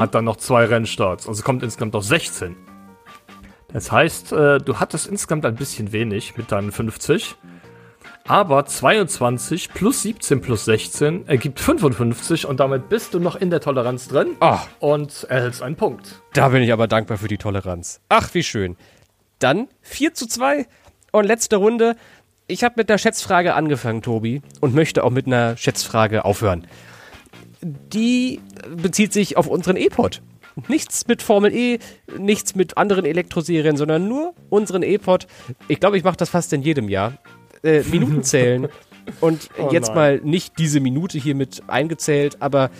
hat 0.00 0.14
dann 0.14 0.24
noch 0.24 0.36
zwei 0.36 0.64
Rennstarts. 0.64 1.28
Also 1.28 1.42
kommt 1.42 1.62
insgesamt 1.62 1.94
auf 1.94 2.04
16. 2.04 2.56
Das 3.72 3.92
heißt, 3.92 4.32
äh, 4.32 4.58
du 4.58 4.80
hattest 4.80 5.06
insgesamt 5.06 5.44
ein 5.44 5.54
bisschen 5.54 5.92
wenig 5.92 6.36
mit 6.36 6.50
deinen 6.50 6.72
50. 6.72 7.36
Aber 8.30 8.64
22 8.64 9.70
plus 9.74 10.02
17 10.02 10.40
plus 10.40 10.64
16 10.64 11.26
ergibt 11.26 11.58
55 11.58 12.46
und 12.46 12.60
damit 12.60 12.88
bist 12.88 13.12
du 13.12 13.18
noch 13.18 13.34
in 13.34 13.50
der 13.50 13.60
Toleranz 13.60 14.06
drin 14.06 14.36
Ah. 14.38 14.60
und 14.78 15.24
erhältst 15.28 15.62
einen 15.62 15.74
Punkt. 15.74 16.22
Da 16.34 16.50
bin 16.50 16.62
ich 16.62 16.72
aber 16.72 16.86
dankbar 16.86 17.18
für 17.18 17.26
die 17.26 17.38
Toleranz. 17.38 18.00
Ach, 18.08 18.32
wie 18.32 18.44
schön. 18.44 18.76
Dann 19.40 19.66
4 19.82 20.14
zu 20.14 20.28
2 20.28 20.66
und 21.10 21.24
letzte 21.24 21.56
Runde. 21.56 21.96
Ich 22.46 22.62
habe 22.62 22.74
mit 22.76 22.88
einer 22.88 22.98
Schätzfrage 22.98 23.54
angefangen, 23.54 24.00
Tobi, 24.00 24.42
und 24.60 24.76
möchte 24.76 25.02
auch 25.02 25.10
mit 25.10 25.26
einer 25.26 25.56
Schätzfrage 25.56 26.24
aufhören. 26.24 26.68
Die 27.62 28.40
bezieht 28.76 29.12
sich 29.12 29.38
auf 29.38 29.48
unseren 29.48 29.76
E-Pod. 29.76 30.22
Nichts 30.68 31.08
mit 31.08 31.20
Formel 31.22 31.52
E, 31.52 31.80
nichts 32.16 32.54
mit 32.54 32.76
anderen 32.76 33.06
Elektroserien, 33.06 33.76
sondern 33.76 34.06
nur 34.06 34.34
unseren 34.50 34.84
E-Pod. 34.84 35.26
Ich 35.66 35.80
glaube, 35.80 35.98
ich 35.98 36.04
mache 36.04 36.16
das 36.16 36.28
fast 36.28 36.52
in 36.52 36.62
jedem 36.62 36.88
Jahr. 36.88 37.14
Äh, 37.62 37.82
Minuten 37.84 38.22
zählen. 38.22 38.68
Und 39.20 39.50
Oh 39.58 39.70
jetzt 39.72 39.88
nein. 39.88 39.96
mal 39.96 40.20
nicht 40.22 40.58
diese 40.58 40.80
Minute 40.80 41.18
hier 41.18 41.34
mit 41.34 41.62
eingezählt, 41.66 42.36
aber 42.40 42.70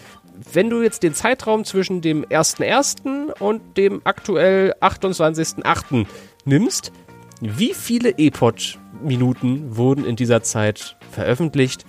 wenn 0.53 0.71
du 0.71 0.83
jetzt 0.83 1.03
den 1.03 1.15
Zeitraum 1.15 1.65
zwischen 1.65 2.01
dem 2.01 2.25
1.1. 2.25 3.33
und 3.41 3.77
dem 3.77 4.01
aktuell 4.05 4.75
28.8. 4.81 6.07
nimmst, 6.45 6.93
wie 7.41 7.75
viele 7.75 8.11
E-Pod-Minuten 8.19 9.77
wurden 9.77 10.05
in 10.05 10.17
dieser 10.17 10.43
Zeit 10.43 10.97
veröffentlicht? 11.11 11.85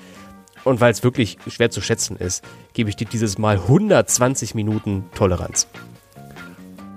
Und 0.64 0.80
weil 0.80 0.92
es 0.92 1.04
wirklich 1.04 1.38
schwer 1.48 1.72
zu 1.72 1.82
schätzen 1.82 2.18
ist, 2.18 2.44
gebe 2.74 2.90
ich 2.90 2.96
dir 2.96 3.06
dieses 3.06 3.38
Mal 3.38 3.58
120 3.58 4.54
Minuten 4.54 5.06
Toleranz. 5.16 5.68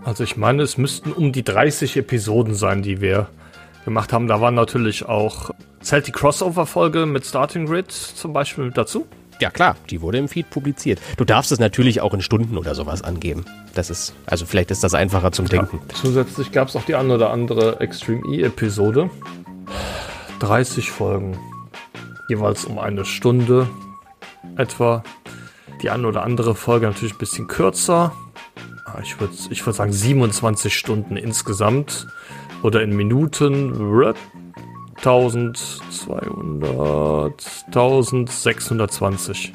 Also 0.04 0.22
ich 0.22 0.36
meine, 0.36 0.62
es 0.62 0.76
müssten 0.76 1.12
um 1.12 1.32
die 1.32 1.44
30 1.44 1.96
Episoden 1.96 2.54
sein, 2.54 2.82
die 2.82 3.00
wir 3.00 3.28
gemacht 3.86 4.12
haben. 4.12 4.26
Da 4.26 4.40
waren 4.40 4.54
natürlich 4.54 5.06
auch, 5.06 5.50
zählt 5.84 6.06
die 6.06 6.12
Crossover-Folge 6.12 7.06
mit 7.06 7.24
Starting 7.26 7.66
Grid 7.66 7.90
zum 7.92 8.32
Beispiel 8.32 8.70
dazu? 8.70 9.06
Ja 9.40 9.50
klar, 9.50 9.76
die 9.90 10.00
wurde 10.00 10.18
im 10.18 10.28
Feed 10.28 10.48
publiziert. 10.50 11.00
Du 11.16 11.24
darfst 11.24 11.50
es 11.52 11.58
natürlich 11.58 12.00
auch 12.00 12.14
in 12.14 12.20
Stunden 12.20 12.56
oder 12.56 12.74
sowas 12.74 13.02
angeben. 13.02 13.44
Das 13.74 13.90
ist, 13.90 14.14
also 14.26 14.46
vielleicht 14.46 14.70
ist 14.70 14.84
das 14.84 14.94
einfacher 14.94 15.32
zum 15.32 15.46
Denken. 15.48 15.80
Zusätzlich 15.92 16.52
gab 16.52 16.68
es 16.68 16.76
auch 16.76 16.84
die 16.84 16.94
eine 16.94 17.14
oder 17.14 17.30
andere 17.30 17.80
Extreme 17.80 18.22
E-Episode. 18.32 19.10
30 20.38 20.90
Folgen. 20.90 21.36
Jeweils 22.28 22.64
um 22.64 22.78
eine 22.78 23.04
Stunde 23.04 23.68
etwa. 24.56 25.02
Die 25.82 25.90
eine 25.90 26.06
oder 26.06 26.22
andere 26.22 26.54
Folge 26.54 26.86
natürlich 26.86 27.14
ein 27.14 27.18
bisschen 27.18 27.48
kürzer. 27.48 28.12
Ah, 28.86 28.98
Ich 29.02 29.18
würde 29.20 29.34
ich 29.50 29.66
würd 29.66 29.76
sagen 29.76 29.92
27 29.92 30.76
Stunden 30.76 31.16
insgesamt. 31.16 32.06
Oder 32.62 32.82
in 32.82 32.94
Minuten. 32.96 33.74
1200, 35.04 37.44
1620. 37.66 39.52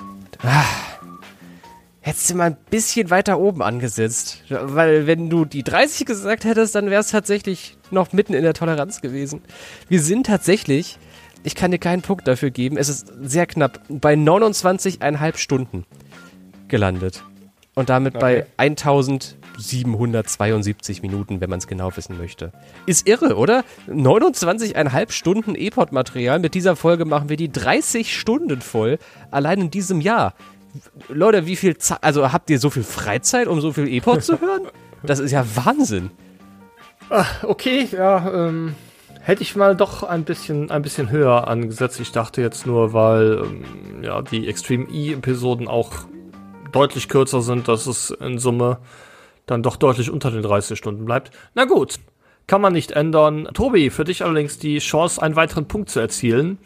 Hättest 2.02 2.30
du 2.30 2.36
mal 2.36 2.52
ein 2.52 2.58
bisschen 2.70 3.10
weiter 3.10 3.40
oben 3.40 3.64
angesetzt. 3.64 4.44
Weil 4.50 5.08
wenn 5.08 5.32
du 5.32 5.46
die 5.46 5.64
30 5.64 6.06
gesagt 6.06 6.46
hättest, 6.46 6.76
dann 6.76 6.92
wäre 6.92 7.02
es 7.02 7.10
tatsächlich 7.10 7.80
noch 7.90 8.14
mitten 8.14 8.36
in 8.36 8.44
der 8.44 8.54
Toleranz 8.54 9.02
gewesen. 9.02 9.42
Wir 9.88 10.04
sind 10.04 10.28
tatsächlich, 10.28 11.00
ich 11.44 11.56
kann 11.56 11.72
dir 11.72 11.80
keinen 11.80 12.04
Punkt 12.04 12.28
dafür 12.28 12.52
geben, 12.52 12.78
es 12.78 12.88
ist 12.88 13.12
sehr 13.20 13.48
knapp, 13.48 13.82
bei 13.90 14.14
29,5 14.14 15.38
Stunden 15.38 15.88
gelandet. 16.68 17.24
Und 17.74 17.90
damit 17.90 18.20
bei 18.20 18.46
1772 19.60 21.02
Minuten, 21.02 21.42
wenn 21.42 21.50
man 21.50 21.60
es 21.60 21.68
genau 21.68 21.96
wissen 21.96 22.18
möchte. 22.18 22.52
Ist 22.86 23.08
irre, 23.08 23.36
oder? 23.36 23.64
29,5 23.88 25.12
Stunden 25.12 25.56
E-Pod-Material. 25.56 26.40
Mit 26.40 26.56
dieser 26.56 26.76
Folge 26.76 27.06
machen 27.06 27.30
wir 27.30 27.38
die 27.38 27.52
30 27.52 28.18
Stunden 28.18 28.62
voll. 28.62 28.98
Allein 29.32 29.62
in 29.62 29.72
diesem 29.72 30.02
Jahr. 30.02 30.34
Leute, 31.08 31.46
wie 31.46 31.56
viel 31.56 31.78
Zeit, 31.78 32.00
also 32.04 32.32
habt 32.32 32.50
ihr 32.50 32.60
so 32.60 32.70
viel 32.70 32.84
Freizeit, 32.84 33.48
um 33.48 33.60
so 33.62 33.74
viel 33.74 33.88
E-Pod 33.88 34.24
zu 34.24 34.40
hören? 34.40 34.68
Das 35.04 35.20
ist 35.20 35.32
ja 35.32 35.46
Wahnsinn. 35.56 36.12
Okay, 37.42 37.88
ja, 37.92 38.48
ähm, 38.48 38.76
hätte 39.22 39.42
ich 39.42 39.56
mal 39.56 39.76
doch 39.76 40.04
ein 40.04 40.26
bisschen, 40.26 40.70
ein 40.70 40.84
bisschen 40.84 41.10
höher 41.10 41.48
angesetzt. 41.48 42.00
Ich 42.00 42.12
dachte 42.12 42.42
jetzt 42.42 42.68
nur, 42.68 42.94
weil 42.94 43.42
ähm, 43.44 44.04
ja, 44.04 44.22
die 44.22 44.48
Extreme 44.48 44.88
E-Episoden 44.92 45.68
auch 45.68 45.92
deutlich 46.72 47.10
kürzer 47.10 47.42
sind, 47.42 47.68
dass 47.68 47.88
es 47.88 48.12
in 48.12 48.38
Summe 48.38 48.78
dann 49.50 49.64
doch 49.64 49.76
deutlich 49.76 50.10
unter 50.10 50.32
den 50.32 50.42
30 50.42 50.78
Stunden 50.78 51.06
bleibt. 51.06 51.32
Na 51.54 51.66
gut, 51.66 52.00
kann 52.50 52.62
man 52.62 52.74
nicht 52.74 52.94
ändern. 52.94 53.48
Tobi, 53.54 53.92
für 53.92 54.06
dich 54.06 54.24
allerdings 54.24 54.58
die 54.58 54.80
Chance, 54.80 55.22
einen 55.22 55.36
weiteren 55.36 55.68
Punkt 55.68 55.92
zu 55.92 56.00
erzielen. 56.00 56.58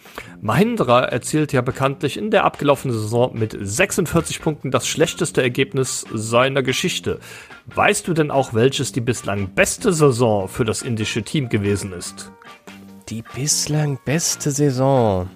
Mahindra 0.41 1.04
erzielt 1.04 1.52
ja 1.52 1.60
bekanntlich 1.60 2.15
in 2.15 2.32
der 2.32 2.46
abgelaufenen 2.46 2.98
Saison 2.98 3.38
mit 3.38 3.54
46 3.60 4.42
Punkten 4.42 4.71
das 4.71 4.88
schlechteste 4.88 5.44
Ergebnis 5.44 6.06
seiner 6.13 6.63
Geschichte. 6.63 7.19
Weißt 7.65 8.08
du 8.08 8.13
denn 8.13 8.31
auch, 8.31 8.54
welches 8.54 8.94
die 8.94 9.02
bislang 9.02 9.50
beste 9.56 9.92
Saison 9.92 10.48
für 10.48 10.63
das 10.63 10.84
indische 10.84 11.21
Team 11.21 11.50
gewesen 11.50 11.92
ist? 11.92 12.31
Die 13.10 13.25
bislang 13.36 14.00
beste 14.06 14.52
Saison. 14.52 15.29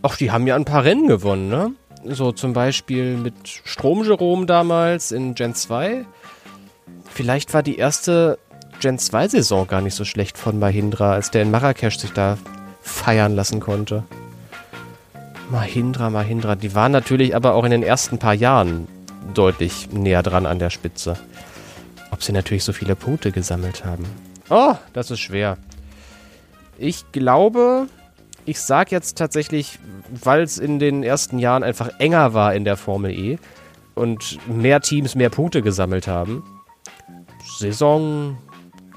Ach, 0.00 0.16
die 0.16 0.30
haben 0.30 0.46
ja 0.46 0.56
ein 0.56 0.64
paar 0.64 0.84
Rennen 0.84 1.08
gewonnen, 1.08 1.50
ne? 1.50 1.72
So 2.04 2.32
zum 2.32 2.54
Beispiel 2.54 3.18
mit 3.18 3.34
Strom 3.64 4.02
Jerome 4.02 4.46
damals 4.46 5.12
in 5.12 5.34
Gen 5.34 5.54
2. 5.54 6.06
Vielleicht 7.12 7.52
war 7.54 7.62
die 7.62 7.76
erste 7.76 8.38
Gen 8.80 8.98
2 8.98 9.28
Saison 9.28 9.66
gar 9.66 9.80
nicht 9.80 9.94
so 9.94 10.04
schlecht 10.04 10.38
von 10.38 10.58
Mahindra, 10.58 11.12
als 11.12 11.30
der 11.30 11.42
in 11.42 11.50
Marrakesch 11.50 11.98
sich 11.98 12.12
da 12.12 12.38
feiern 12.80 13.34
lassen 13.34 13.60
konnte. 13.60 14.04
Mahindra, 15.50 16.10
Mahindra, 16.10 16.54
die 16.54 16.74
waren 16.74 16.92
natürlich 16.92 17.34
aber 17.34 17.54
auch 17.54 17.64
in 17.64 17.70
den 17.70 17.82
ersten 17.82 18.18
paar 18.18 18.34
Jahren 18.34 18.86
deutlich 19.34 19.90
näher 19.90 20.22
dran 20.22 20.46
an 20.46 20.58
der 20.58 20.70
Spitze. 20.70 21.16
Ob 22.10 22.22
sie 22.22 22.32
natürlich 22.32 22.64
so 22.64 22.72
viele 22.72 22.94
Punkte 22.94 23.32
gesammelt 23.32 23.84
haben. 23.84 24.04
Oh, 24.50 24.74
das 24.92 25.10
ist 25.10 25.20
schwer. 25.20 25.58
Ich 26.78 27.10
glaube, 27.12 27.86
ich 28.44 28.60
sag 28.60 28.92
jetzt 28.92 29.18
tatsächlich, 29.18 29.78
weil 30.10 30.42
es 30.42 30.58
in 30.58 30.78
den 30.78 31.02
ersten 31.02 31.38
Jahren 31.38 31.62
einfach 31.62 31.90
enger 31.98 32.32
war 32.34 32.54
in 32.54 32.64
der 32.64 32.76
Formel 32.76 33.10
E 33.10 33.38
und 33.94 34.38
mehr 34.48 34.80
Teams 34.80 35.14
mehr 35.14 35.30
Punkte 35.30 35.62
gesammelt 35.62 36.06
haben. 36.06 36.42
Saison 37.56 38.38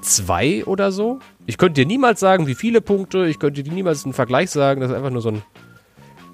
2 0.02 0.66
oder 0.66 0.92
so. 0.92 1.20
Ich 1.46 1.58
könnte 1.58 1.82
dir 1.82 1.88
niemals 1.88 2.20
sagen, 2.20 2.48
wie 2.48 2.56
viele 2.56 2.82
Punkte. 2.82 3.26
Ich 3.26 3.40
könnte 3.40 3.64
dir 3.64 3.72
niemals 3.72 4.04
einen 4.04 4.14
Vergleich 4.14 4.50
sagen. 4.50 4.82
Das 4.82 4.92
ist 4.92 4.96
einfach 4.96 5.10
nur 5.10 5.22
so 5.22 5.30
ein 5.30 5.42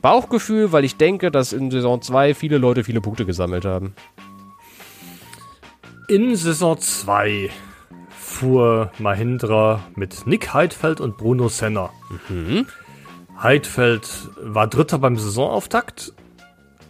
Bauchgefühl, 0.02 0.72
weil 0.72 0.86
ich 0.86 0.98
denke, 0.98 1.32
dass 1.32 1.54
in 1.54 1.72
Saison 1.72 2.02
2 2.02 2.34
viele 2.34 2.58
Leute 2.58 2.84
viele 2.84 3.02
Punkte 3.02 3.26
gesammelt 3.26 3.66
haben. 3.66 3.94
In 6.08 6.36
Saison 6.36 6.78
2 6.78 7.50
fuhr 8.18 8.92
Mahindra 9.00 9.82
mit 9.96 10.28
Nick 10.28 10.54
Heidfeld 10.54 11.02
und 11.02 11.18
Bruno 11.18 11.50
Senna. 11.50 11.90
Mhm. 12.30 12.68
Heidfeld 13.42 14.10
war 14.42 14.68
Dritter 14.68 15.00
beim 15.00 15.18
Saisonauftakt. 15.18 16.14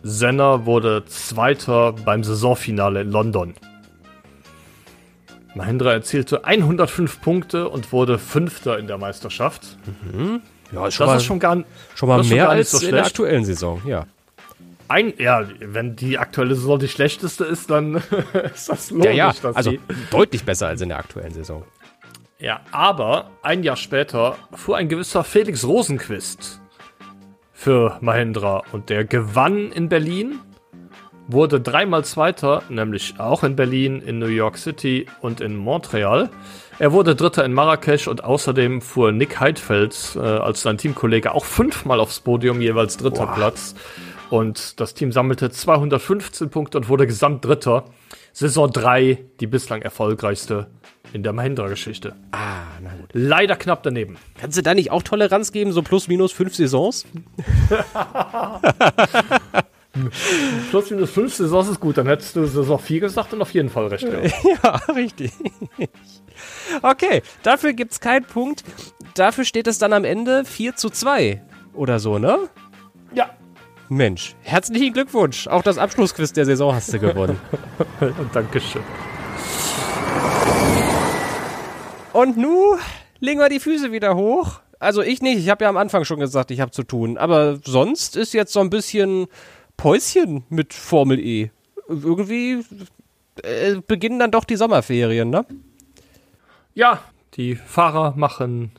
Senna 0.03 0.65
wurde 0.65 1.03
Zweiter 1.05 1.93
beim 1.93 2.23
Saisonfinale 2.23 3.01
in 3.01 3.11
London. 3.11 3.55
Mahindra 5.57 5.91
erzielte 5.91 6.45
105 6.45 7.21
Punkte 7.21 7.67
und 7.67 7.91
wurde 7.91 8.19
Fünfter 8.19 8.77
in 8.79 8.87
der 8.87 8.97
Meisterschaft. 8.97 9.77
Mhm. 10.13 10.41
Ja, 10.71 10.87
ist 10.87 10.95
schon 10.95 11.05
das 11.05 11.13
mal, 11.13 11.17
ist 11.17 11.25
schon 11.25 11.39
gar, 11.39 11.63
schon 11.95 12.09
mal 12.09 12.23
mehr 12.23 12.49
als 12.49 12.71
so 12.71 12.85
in 12.85 12.93
der 12.93 13.05
aktuellen 13.05 13.45
Saison, 13.45 13.81
ja. 13.85 14.05
Ein, 14.89 15.13
ja, 15.17 15.45
wenn 15.59 15.97
die 15.97 16.17
aktuelle 16.17 16.55
Saison 16.55 16.79
die 16.79 16.87
schlechteste 16.87 17.43
ist, 17.43 17.69
dann 17.69 17.95
ist 18.53 18.69
das 18.69 18.91
logisch. 18.91 19.15
Ja, 19.15 19.31
ja, 19.31 19.51
also 19.53 19.73
deutlich 20.11 20.45
besser 20.45 20.67
als 20.67 20.81
in 20.81 20.89
der 20.89 20.97
aktuellen 20.97 21.33
Saison. 21.33 21.63
Ja, 22.39 22.61
aber 22.71 23.31
ein 23.41 23.63
Jahr 23.63 23.75
später 23.75 24.37
fuhr 24.53 24.77
ein 24.77 24.87
gewisser 24.87 25.23
Felix 25.23 25.65
Rosenquist 25.65 26.61
für 27.51 27.97
Mahindra 28.01 28.63
und 28.71 28.89
der 28.89 29.03
gewann 29.03 29.71
in 29.71 29.89
Berlin, 29.89 30.39
wurde 31.27 31.59
dreimal 31.59 32.05
Zweiter, 32.05 32.63
nämlich 32.69 33.19
auch 33.19 33.43
in 33.43 33.55
Berlin, 33.55 34.01
in 34.01 34.19
New 34.19 34.27
York 34.27 34.57
City 34.57 35.05
und 35.21 35.41
in 35.41 35.55
Montreal. 35.55 36.29
Er 36.79 36.91
wurde 36.91 37.15
Dritter 37.15 37.43
in 37.43 37.53
Marrakesch 37.53 38.07
und 38.07 38.23
außerdem 38.23 38.81
fuhr 38.81 39.11
Nick 39.11 39.39
Heidfeld 39.39 40.15
äh, 40.15 40.19
als 40.19 40.61
sein 40.61 40.77
Teamkollege 40.77 41.33
auch 41.33 41.45
fünfmal 41.45 41.99
aufs 41.99 42.19
Podium, 42.19 42.61
jeweils 42.61 42.97
dritter 42.97 43.27
wow. 43.27 43.35
Platz. 43.35 43.75
Und 44.29 44.79
das 44.79 44.93
Team 44.93 45.11
sammelte 45.11 45.49
215 45.49 46.49
Punkte 46.49 46.77
und 46.77 46.89
wurde 46.89 47.07
Gesamtdritter. 47.07 47.85
Saison 48.33 48.71
3, 48.71 49.25
die 49.39 49.47
bislang 49.47 49.81
erfolgreichste 49.81 50.67
in 51.13 51.23
der 51.23 51.33
Mahindra-Geschichte. 51.33 52.15
Ah, 52.31 52.65
na 52.81 52.91
gut. 52.91 53.09
Leider 53.13 53.55
knapp 53.55 53.81
daneben. 53.83 54.17
Kannst 54.39 54.57
du 54.57 54.61
da 54.61 54.73
nicht 54.75 54.91
auch 54.91 55.01
Toleranz 55.01 55.51
geben, 55.51 55.71
so 55.71 55.81
plus 55.81 56.07
minus 56.07 56.33
fünf 56.33 56.53
Saisons? 56.53 57.05
plus 60.71 60.89
minus 60.91 61.11
fünf 61.11 61.33
Saisons 61.33 61.69
ist 61.69 61.79
gut, 61.79 61.97
dann 61.97 62.07
hättest 62.07 62.35
du 62.35 62.45
Saison 62.45 62.79
4 62.79 62.99
gesagt 62.99 63.33
und 63.33 63.41
auf 63.41 63.53
jeden 63.53 63.69
Fall 63.69 63.87
recht 63.87 64.05
gehabt. 64.05 64.33
Ja, 64.63 64.93
richtig. 64.93 65.31
Okay, 66.81 67.21
dafür 67.43 67.73
gibt 67.73 67.93
es 67.93 67.99
keinen 67.99 68.25
Punkt. 68.25 68.63
Dafür 69.15 69.45
steht 69.45 69.67
es 69.67 69.79
dann 69.79 69.93
am 69.93 70.03
Ende 70.03 70.45
4 70.45 70.75
zu 70.75 70.89
2 70.89 71.41
oder 71.73 71.99
so, 71.99 72.19
ne? 72.19 72.49
Ja. 73.13 73.29
Mensch, 73.89 74.35
herzlichen 74.41 74.93
Glückwunsch. 74.93 75.47
Auch 75.47 75.63
das 75.63 75.77
Abschlussquiz 75.77 76.33
der 76.33 76.45
Saison 76.45 76.75
hast 76.75 76.91
du 76.93 76.99
gewonnen. 76.99 77.39
Dankeschön. 78.33 78.83
Und 82.13 82.35
nu 82.35 82.77
legen 83.19 83.39
wir 83.39 83.49
die 83.49 83.59
Füße 83.59 83.91
wieder 83.91 84.15
hoch. 84.15 84.59
Also 84.79 85.01
ich 85.01 85.21
nicht, 85.21 85.39
ich 85.39 85.49
habe 85.49 85.63
ja 85.63 85.69
am 85.69 85.77
Anfang 85.77 86.03
schon 86.03 86.19
gesagt, 86.19 86.51
ich 86.51 86.61
habe 86.61 86.71
zu 86.71 86.83
tun. 86.83 87.17
Aber 87.17 87.59
sonst 87.63 88.15
ist 88.15 88.33
jetzt 88.33 88.53
so 88.53 88.59
ein 88.59 88.69
bisschen 88.69 89.27
Päuschen 89.77 90.43
mit 90.49 90.73
Formel 90.73 91.19
E. 91.19 91.51
Irgendwie 91.87 92.63
äh, 93.43 93.75
beginnen 93.85 94.19
dann 94.19 94.31
doch 94.31 94.43
die 94.43 94.55
Sommerferien, 94.55 95.29
ne? 95.29 95.45
Ja, 96.73 97.01
die 97.35 97.55
Fahrer 97.55 98.13
machen 98.17 98.71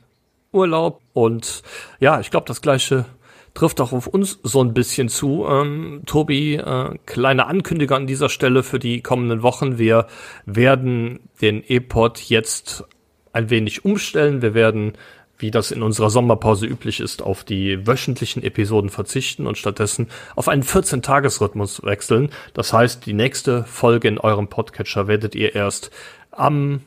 Urlaub 0.51 1.01
und 1.13 1.63
ja, 1.99 2.19
ich 2.19 2.31
glaube, 2.31 2.47
das 2.47 2.61
gleiche 2.61 3.05
trifft 3.53 3.81
auch 3.81 3.91
auf 3.91 4.07
uns 4.07 4.39
so 4.43 4.63
ein 4.63 4.73
bisschen 4.73 5.09
zu. 5.09 5.45
Ähm, 5.49 6.03
Tobi, 6.05 6.55
äh, 6.55 6.97
kleine 7.05 7.47
Ankündigung 7.47 7.97
an 7.97 8.07
dieser 8.07 8.29
Stelle 8.29 8.63
für 8.63 8.79
die 8.79 9.01
kommenden 9.01 9.41
Wochen. 9.43 9.77
Wir 9.77 10.07
werden 10.45 11.19
den 11.41 11.63
E-Pod 11.67 12.19
jetzt 12.19 12.85
ein 13.33 13.49
wenig 13.49 13.85
umstellen. 13.85 14.41
Wir 14.41 14.53
werden, 14.53 14.93
wie 15.39 15.51
das 15.51 15.71
in 15.71 15.81
unserer 15.81 16.09
Sommerpause 16.09 16.67
üblich 16.67 16.99
ist, 16.99 17.21
auf 17.21 17.43
die 17.43 17.87
wöchentlichen 17.87 18.43
Episoden 18.43 18.89
verzichten 18.89 19.47
und 19.47 19.57
stattdessen 19.57 20.09
auf 20.35 20.49
einen 20.49 20.63
14-Tages-Rhythmus 20.63 21.83
wechseln. 21.83 22.29
Das 22.53 22.73
heißt, 22.73 23.05
die 23.05 23.13
nächste 23.13 23.63
Folge 23.63 24.09
in 24.09 24.19
eurem 24.19 24.49
Podcatcher 24.49 25.07
werdet 25.07 25.35
ihr 25.35 25.55
erst 25.55 25.91
am 26.31 26.81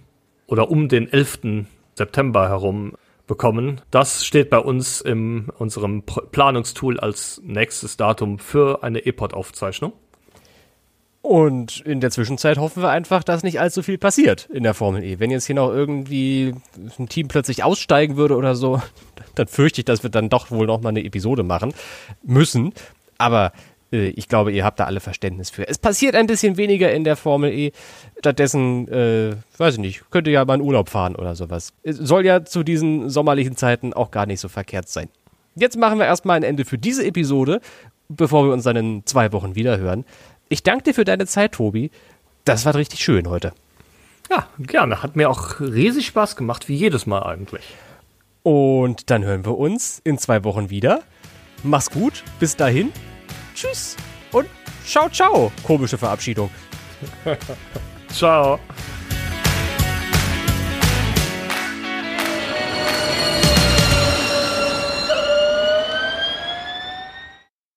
oder 0.46 0.70
um 0.70 0.88
den 0.88 1.10
11. 1.10 1.66
September 1.94 2.48
herum 2.48 2.92
bekommen. 3.26 3.80
Das 3.90 4.26
steht 4.26 4.50
bei 4.50 4.58
uns 4.58 5.00
in 5.00 5.48
unserem 5.58 6.02
Planungstool 6.02 7.00
als 7.00 7.40
nächstes 7.44 7.96
Datum 7.96 8.38
für 8.38 8.82
eine 8.82 9.06
E-Pod-Aufzeichnung. 9.06 9.94
Und 11.22 11.80
in 11.82 12.00
der 12.00 12.10
Zwischenzeit 12.10 12.58
hoffen 12.58 12.82
wir 12.82 12.90
einfach, 12.90 13.22
dass 13.22 13.44
nicht 13.44 13.60
allzu 13.60 13.84
viel 13.84 13.96
passiert 13.96 14.48
in 14.52 14.64
der 14.64 14.74
Formel 14.74 15.04
E. 15.04 15.20
Wenn 15.20 15.30
jetzt 15.30 15.46
hier 15.46 15.54
noch 15.54 15.70
irgendwie 15.70 16.52
ein 16.98 17.08
Team 17.08 17.28
plötzlich 17.28 17.62
aussteigen 17.62 18.16
würde 18.16 18.36
oder 18.36 18.56
so, 18.56 18.82
dann 19.36 19.46
fürchte 19.46 19.80
ich, 19.80 19.84
dass 19.84 20.02
wir 20.02 20.10
dann 20.10 20.28
doch 20.28 20.50
wohl 20.50 20.66
noch 20.66 20.80
mal 20.80 20.88
eine 20.88 21.04
Episode 21.04 21.44
machen 21.44 21.74
müssen. 22.24 22.74
Aber 23.18 23.52
äh, 23.92 24.08
ich 24.08 24.26
glaube, 24.28 24.50
ihr 24.50 24.64
habt 24.64 24.80
da 24.80 24.84
alle 24.84 24.98
Verständnis 24.98 25.50
für. 25.50 25.68
Es 25.68 25.78
passiert 25.78 26.16
ein 26.16 26.26
bisschen 26.26 26.56
weniger 26.56 26.92
in 26.92 27.04
der 27.04 27.14
Formel 27.14 27.52
E. 27.52 27.72
Stattdessen, 28.18 28.88
äh, 28.88 29.36
weiß 29.58 29.74
ich 29.74 29.80
nicht, 29.80 30.10
könnte 30.10 30.30
ja 30.30 30.44
mal 30.44 30.54
in 30.54 30.60
Urlaub 30.60 30.88
fahren 30.88 31.14
oder 31.14 31.36
sowas. 31.36 31.72
Es 31.84 31.98
soll 31.98 32.26
ja 32.26 32.44
zu 32.44 32.64
diesen 32.64 33.10
sommerlichen 33.10 33.56
Zeiten 33.56 33.92
auch 33.92 34.10
gar 34.10 34.26
nicht 34.26 34.40
so 34.40 34.48
verkehrt 34.48 34.88
sein. 34.88 35.08
Jetzt 35.54 35.76
machen 35.76 35.98
wir 35.98 36.06
erstmal 36.06 36.36
ein 36.36 36.42
Ende 36.42 36.64
für 36.64 36.78
diese 36.78 37.04
Episode, 37.04 37.60
bevor 38.08 38.46
wir 38.46 38.52
uns 38.52 38.64
dann 38.64 38.76
in 38.76 39.06
zwei 39.06 39.32
Wochen 39.32 39.54
wiederhören. 39.54 40.04
Ich 40.52 40.62
danke 40.62 40.84
dir 40.84 40.92
für 40.92 41.06
deine 41.06 41.24
Zeit, 41.24 41.52
Tobi. 41.52 41.90
Das 42.44 42.66
war 42.66 42.74
richtig 42.74 43.02
schön 43.02 43.26
heute. 43.26 43.54
Ja, 44.30 44.48
gerne. 44.58 45.02
Hat 45.02 45.16
mir 45.16 45.30
auch 45.30 45.60
riesig 45.60 46.04
Spaß 46.08 46.36
gemacht, 46.36 46.68
wie 46.68 46.74
jedes 46.74 47.06
Mal 47.06 47.22
eigentlich. 47.22 47.64
Und 48.42 49.08
dann 49.08 49.24
hören 49.24 49.46
wir 49.46 49.56
uns 49.56 50.02
in 50.04 50.18
zwei 50.18 50.44
Wochen 50.44 50.68
wieder. 50.68 51.00
Mach's 51.62 51.88
gut. 51.88 52.22
Bis 52.38 52.54
dahin. 52.54 52.92
Tschüss. 53.54 53.96
Und 54.30 54.46
ciao, 54.84 55.08
ciao. 55.08 55.50
Komische 55.64 55.96
Verabschiedung. 55.96 56.50
ciao. 58.12 58.60